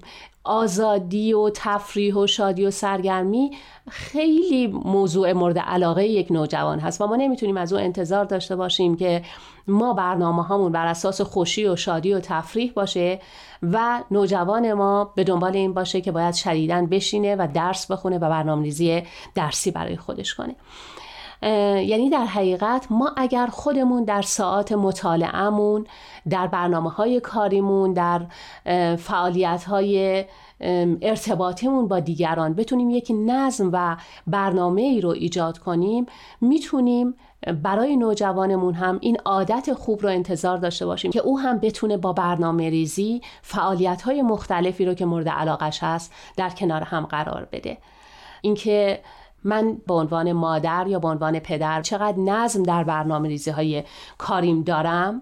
آزادی 0.49 1.33
و 1.33 1.49
تفریح 1.53 2.15
و 2.15 2.27
شادی 2.27 2.65
و 2.65 2.71
سرگرمی 2.71 3.51
خیلی 3.89 4.67
موضوع 4.67 5.33
مورد 5.33 5.59
علاقه 5.59 6.05
یک 6.05 6.31
نوجوان 6.31 6.79
هست 6.79 7.01
و 7.01 7.07
ما 7.07 7.15
نمی‌تونیم 7.15 7.57
از 7.57 7.73
او 7.73 7.79
انتظار 7.79 8.25
داشته 8.25 8.55
باشیم 8.55 8.95
که 8.95 9.21
ما 9.67 9.93
برنامه 9.93 10.43
هامون 10.43 10.71
بر 10.71 10.85
اساس 10.85 11.21
خوشی 11.21 11.67
و 11.67 11.75
شادی 11.75 12.13
و 12.13 12.19
تفریح 12.19 12.71
باشه 12.75 13.19
و 13.63 14.03
نوجوان 14.11 14.73
ما 14.73 15.13
به 15.15 15.23
دنبال 15.23 15.55
این 15.55 15.73
باشه 15.73 16.01
که 16.01 16.11
باید 16.11 16.33
شدیدن 16.35 16.85
بشینه 16.85 17.35
و 17.35 17.47
درس 17.53 17.91
بخونه 17.91 18.17
و 18.17 18.29
برنامه‌ریزی 18.29 19.03
درسی 19.35 19.71
برای 19.71 19.97
خودش 19.97 20.33
کنه. 20.33 20.55
یعنی 21.41 22.09
در 22.09 22.25
حقیقت 22.25 22.87
ما 22.89 23.13
اگر 23.17 23.47
خودمون 23.47 24.03
در 24.03 24.21
ساعات 24.21 24.71
مطالعهمون 24.71 25.87
در 26.29 26.47
برنامه 26.47 26.89
های 26.89 27.19
کاریمون 27.19 27.93
در 27.93 28.21
فعالیت 28.95 29.63
های 29.63 30.25
ارتباطمون 31.01 31.87
با 31.87 31.99
دیگران 31.99 32.53
بتونیم 32.53 32.89
یک 32.89 33.11
نظم 33.25 33.69
و 33.73 33.97
برنامه 34.27 34.81
ای 34.81 35.01
رو 35.01 35.09
ایجاد 35.09 35.57
کنیم 35.57 36.05
می‌تونیم 36.41 37.15
برای 37.63 37.97
نوجوانمون 37.97 38.73
هم 38.73 38.97
این 39.01 39.17
عادت 39.25 39.73
خوب 39.73 40.01
رو 40.01 40.09
انتظار 40.09 40.57
داشته 40.57 40.85
باشیم 40.85 41.11
که 41.11 41.19
او 41.19 41.39
هم 41.39 41.59
بتونه 41.59 41.97
با 41.97 42.13
برنامه 42.13 42.69
ریزی 42.69 43.21
فعالیت 43.41 44.01
های 44.01 44.21
مختلفی 44.21 44.85
رو 44.85 44.93
که 44.93 45.05
مورد 45.05 45.29
علاقش 45.29 45.83
هست 45.83 46.13
در 46.37 46.49
کنار 46.49 46.83
هم 46.83 47.05
قرار 47.05 47.47
بده. 47.51 47.77
اینکه 48.41 48.99
من 49.43 49.77
به 49.87 49.93
عنوان 49.93 50.31
مادر 50.31 50.87
یا 50.87 50.99
به 50.99 51.07
عنوان 51.07 51.39
پدر 51.39 51.81
چقدر 51.81 52.17
نظم 52.17 52.63
در 52.63 52.83
برنامه 52.83 53.27
ریزی 53.27 53.51
های 53.51 53.83
کاریم 54.17 54.61
دارم 54.61 55.21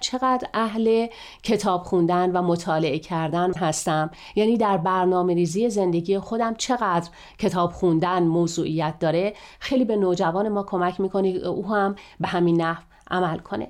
چقدر 0.00 0.48
اهل 0.54 1.06
کتاب 1.42 1.82
خوندن 1.82 2.30
و 2.30 2.42
مطالعه 2.42 2.98
کردن 2.98 3.54
هستم. 3.54 4.10
یعنی 4.36 4.56
در 4.56 4.76
برنامه 4.76 5.34
ریزی 5.34 5.70
زندگی 5.70 6.18
خودم 6.18 6.54
چقدر 6.54 7.10
کتاب 7.38 7.72
خوندن 7.72 8.22
موضوعیت 8.22 8.98
داره. 8.98 9.34
خیلی 9.60 9.84
به 9.84 9.96
نوجوان 9.96 10.48
ما 10.48 10.62
کمک 10.62 11.00
می‌کنه 11.00 11.28
او 11.28 11.74
هم 11.74 11.96
به 12.20 12.28
همین 12.28 12.62
نحو 12.62 12.82
عمل 13.10 13.38
کنه. 13.38 13.68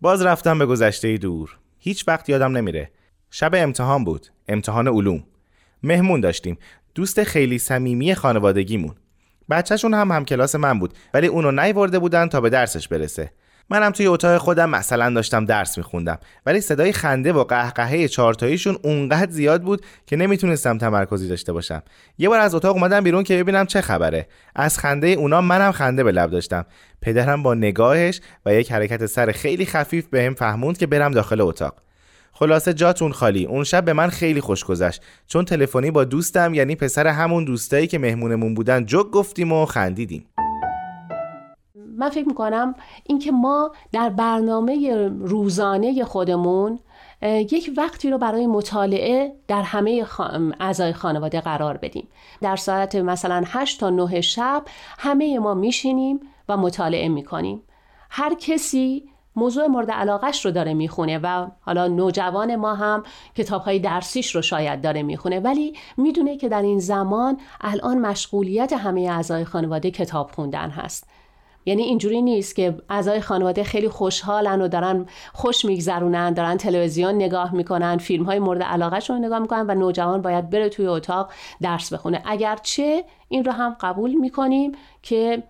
باز 0.00 0.22
رفتم 0.22 0.58
به 0.58 0.66
گذشته 0.66 1.16
دور. 1.16 1.58
هیچ 1.78 2.08
وقت 2.08 2.28
یادم 2.28 2.56
نمیره. 2.56 2.90
شب 3.30 3.50
امتحان 3.54 4.04
بود. 4.04 4.26
امتحان 4.48 4.88
علوم. 4.88 5.24
مهمون 5.82 6.20
داشتیم. 6.20 6.58
دوست 6.94 7.24
خیلی 7.24 7.58
صمیمی 7.58 8.14
خانوادگیمون. 8.14 8.94
بچهشون 9.50 9.94
هم 9.94 10.12
هم 10.12 10.24
کلاس 10.24 10.54
من 10.54 10.78
بود 10.78 10.94
ولی 11.14 11.26
اونو 11.26 11.50
نیورده 11.50 11.98
بودن 11.98 12.28
تا 12.28 12.40
به 12.40 12.50
درسش 12.50 12.88
برسه. 12.88 13.30
منم 13.70 13.90
توی 13.90 14.06
اتاق 14.06 14.38
خودم 14.38 14.70
مثلا 14.70 15.14
داشتم 15.14 15.44
درس 15.44 15.78
میخوندم 15.78 16.18
ولی 16.46 16.60
صدای 16.60 16.92
خنده 16.92 17.32
و 17.32 17.44
قهقهه 17.44 18.08
چارتاییشون 18.08 18.78
اونقدر 18.82 19.30
زیاد 19.30 19.62
بود 19.62 19.86
که 20.06 20.16
نمی‌تونستم 20.16 20.78
تمرکزی 20.78 21.28
داشته 21.28 21.52
باشم. 21.52 21.82
یه 22.18 22.28
بار 22.28 22.38
از 22.38 22.54
اتاق 22.54 22.76
اومدم 22.76 23.04
بیرون 23.04 23.24
که 23.24 23.36
ببینم 23.36 23.66
چه 23.66 23.80
خبره. 23.80 24.26
از 24.54 24.78
خنده 24.78 25.06
اونا 25.06 25.40
منم 25.40 25.72
خنده 25.72 26.04
به 26.04 26.12
لب 26.12 26.30
داشتم. 26.30 26.66
پدرم 27.02 27.42
با 27.42 27.54
نگاهش 27.54 28.20
و 28.46 28.54
یک 28.54 28.72
حرکت 28.72 29.06
سر 29.06 29.32
خیلی 29.32 29.66
خفیف 29.66 30.06
بهم 30.06 30.34
فهموند 30.34 30.78
که 30.78 30.86
برم 30.86 31.12
داخل 31.12 31.40
اتاق. 31.40 31.74
خلاصه 32.40 32.74
جاتون 32.74 33.12
خالی. 33.12 33.46
اون 33.46 33.64
شب 33.64 33.84
به 33.84 33.92
من 33.92 34.08
خیلی 34.08 34.40
خوش 34.40 34.64
گذشت. 34.64 35.02
چون 35.26 35.44
تلفنی 35.44 35.90
با 35.90 36.04
دوستم 36.04 36.54
یعنی 36.54 36.76
پسر 36.76 37.06
همون 37.06 37.44
دوستایی 37.44 37.86
که 37.86 37.98
مهمونمون 37.98 38.54
بودن 38.54 38.86
جوک 38.86 39.10
گفتیم 39.10 39.52
و 39.52 39.66
خندیدیم. 39.66 40.26
من 41.98 42.08
فکر 42.08 42.28
می‌کنم 42.28 42.74
اینکه 43.06 43.32
ما 43.32 43.72
در 43.92 44.08
برنامه 44.08 45.08
روزانه 45.20 46.04
خودمون 46.04 46.78
یک 47.22 47.70
وقتی 47.76 48.10
رو 48.10 48.18
برای 48.18 48.46
مطالعه 48.46 49.32
در 49.48 49.62
همه 49.62 50.06
اعضای 50.60 50.92
خانواده 50.92 51.40
قرار 51.40 51.76
بدیم. 51.76 52.08
در 52.42 52.56
ساعت 52.56 52.94
مثلا 52.94 53.42
8 53.46 53.80
تا 53.80 53.90
9 53.90 54.20
شب 54.20 54.62
همه 54.98 55.38
ما 55.38 55.54
میشینیم 55.54 56.20
و 56.48 56.56
مطالعه 56.56 57.08
می‌کنیم. 57.08 57.62
هر 58.10 58.34
کسی 58.34 59.04
موضوع 59.36 59.66
مورد 59.66 59.90
علاقش 59.90 60.44
رو 60.44 60.50
داره 60.50 60.74
می‌خونه 60.74 61.18
و 61.18 61.46
حالا 61.60 61.88
نوجوان 61.88 62.56
ما 62.56 62.74
هم 62.74 63.02
کتاب 63.34 63.62
های 63.62 63.78
درسیش 63.78 64.34
رو 64.34 64.42
شاید 64.42 64.80
داره 64.80 65.02
می‌خونه. 65.02 65.40
ولی 65.40 65.76
می‌دونه 65.96 66.36
که 66.36 66.48
در 66.48 66.62
این 66.62 66.78
زمان 66.78 67.38
الان 67.60 67.98
مشغولیت 67.98 68.72
همه 68.72 69.00
اعضای 69.00 69.44
خانواده 69.44 69.90
کتاب 69.90 70.30
خوندن 70.30 70.70
هست. 70.70 71.08
یعنی 71.66 71.82
اینجوری 71.82 72.22
نیست 72.22 72.56
که 72.56 72.78
اعضای 72.90 73.20
خانواده 73.20 73.64
خیلی 73.64 73.88
خوشحالن 73.88 74.60
و 74.60 74.68
دارن 74.68 75.06
خوش 75.32 75.64
میگذرونن 75.64 76.32
دارن 76.32 76.56
تلویزیون 76.56 77.14
نگاه 77.14 77.54
می‌کنن 77.54 77.96
فیلم 77.96 78.24
های 78.24 78.38
مورد 78.38 78.62
علاقهشون 78.62 79.16
رو 79.16 79.24
نگاه 79.24 79.38
می‌کنن 79.38 79.66
و 79.66 79.74
نوجوان 79.74 80.22
باید 80.22 80.50
بره 80.50 80.68
توی 80.68 80.86
اتاق 80.86 81.32
درس 81.62 81.92
بخونه. 81.92 82.22
اگرچه 82.24 83.04
این 83.28 83.44
رو 83.44 83.52
هم 83.52 83.76
قبول 83.80 84.14
می‌کنیم 84.14 84.72
که 85.02 85.42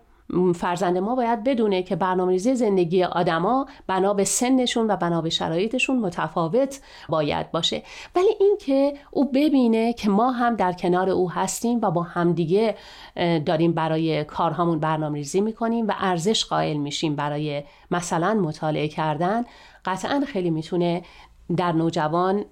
فرزند 0.55 0.97
ما 0.97 1.15
باید 1.15 1.43
بدونه 1.43 1.83
که 1.83 1.95
برنامه‌ریزی 1.95 2.55
زندگی 2.55 3.03
آدما 3.03 3.65
بنا 3.87 4.13
به 4.13 4.23
سنشون 4.23 4.87
و 4.91 4.95
بنا 4.95 5.21
به 5.21 5.29
شرایطشون 5.29 5.99
متفاوت 5.99 6.79
باید 7.09 7.51
باشه. 7.51 7.83
ولی 8.15 8.29
اینکه 8.39 8.93
او 9.11 9.31
ببینه 9.31 9.93
که 9.93 10.09
ما 10.09 10.31
هم 10.31 10.55
در 10.55 10.73
کنار 10.73 11.09
او 11.09 11.31
هستیم 11.31 11.79
و 11.81 11.91
با 11.91 12.03
همدیگه 12.03 12.75
داریم 13.45 13.71
برای 13.71 14.23
کارهامون 14.23 14.79
برنامه‌ریزی 14.79 15.41
می‌کنیم 15.41 15.87
و 15.87 15.93
ارزش 15.97 16.45
قائل 16.45 16.77
میشیم 16.77 17.15
برای 17.15 17.63
مثلا 17.91 18.33
مطالعه 18.33 18.87
کردن 18.87 19.43
قطعا 19.85 20.23
خیلی 20.27 20.49
می‌تونه 20.49 21.01
در 21.57 21.71
نوجوان 21.71 22.45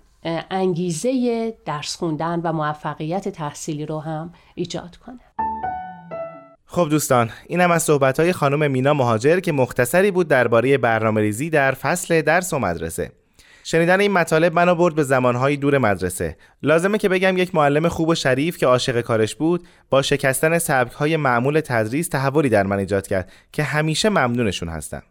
انگیزه 0.52 1.54
درس 1.66 1.96
خوندن 1.96 2.42
و 2.44 2.54
موفقیت 2.54 3.30
تحصیلی 3.30 3.86
رو 3.86 4.00
هم 4.00 4.34
ایجاد 4.56 4.98
کنه. 4.98 5.20
خب 6.72 6.88
دوستان 6.90 7.30
اینم 7.48 7.72
از 7.72 7.84
صحبت 7.84 8.32
خانم 8.32 8.72
مینا 8.72 8.94
مهاجر 8.94 9.40
که 9.40 9.52
مختصری 9.52 10.12
بود 10.12 10.28
درباره 10.28 10.78
برنامه 10.78 11.22
ریزی 11.22 11.50
در 11.50 11.72
فصل 11.72 12.22
درس 12.22 12.54
و 12.54 12.60
مدرسه. 12.60 13.12
شنیدن 13.64 14.00
این 14.00 14.12
مطالب 14.12 14.54
منو 14.54 14.76
برد 14.76 14.96
به 14.96 15.04
زمانهای 15.04 15.58
دور 15.58 15.78
مدرسه. 15.78 16.38
لازمه 16.64 16.98
که 16.98 17.10
بگم 17.10 17.38
یک 17.38 17.56
معلم 17.56 17.88
خوب 17.88 18.10
و 18.10 18.16
شریف 18.16 18.58
که 18.58 18.68
عاشق 18.68 19.02
کارش 19.02 19.36
بود 19.36 19.68
با 19.90 20.02
شکستن 20.02 20.58
سبکهای 20.58 21.18
معمول 21.18 21.60
تدریس 21.60 22.08
تحولی 22.08 22.50
در 22.50 22.64
من 22.64 22.80
ایجاد 22.80 23.08
کرد 23.08 23.32
که 23.52 23.64
همیشه 23.64 24.10
ممنونشون 24.10 24.70
هستم. 24.70 25.04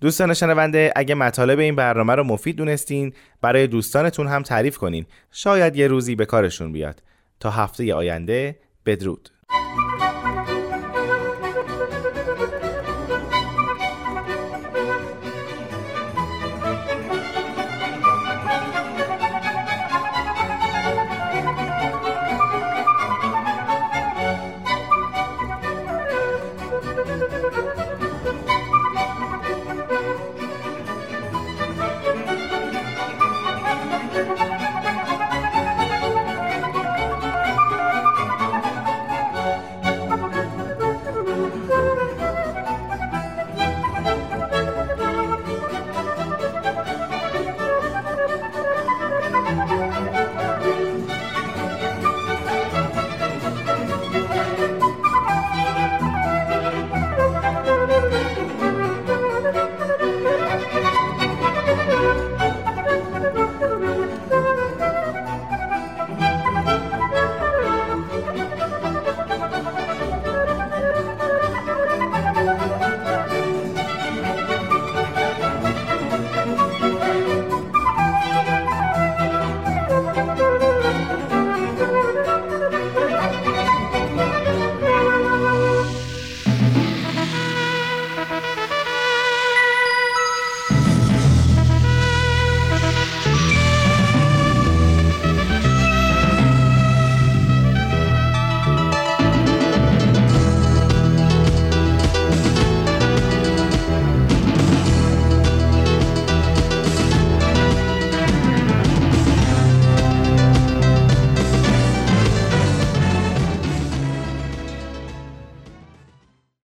دوستان 0.00 0.34
شنونده 0.34 0.92
اگه 0.96 1.14
مطالب 1.14 1.58
این 1.58 1.76
برنامه 1.76 2.14
رو 2.14 2.24
مفید 2.24 2.56
دونستین 2.56 3.12
برای 3.40 3.66
دوستانتون 3.66 4.26
هم 4.26 4.42
تعریف 4.42 4.78
کنین. 4.78 5.06
شاید 5.32 5.76
یه 5.76 5.86
روزی 5.86 6.14
به 6.14 6.26
کارشون 6.26 6.72
بیاد. 6.72 7.02
تا 7.40 7.50
هفته 7.50 7.94
آینده 7.94 8.56
بدرود. 8.86 9.30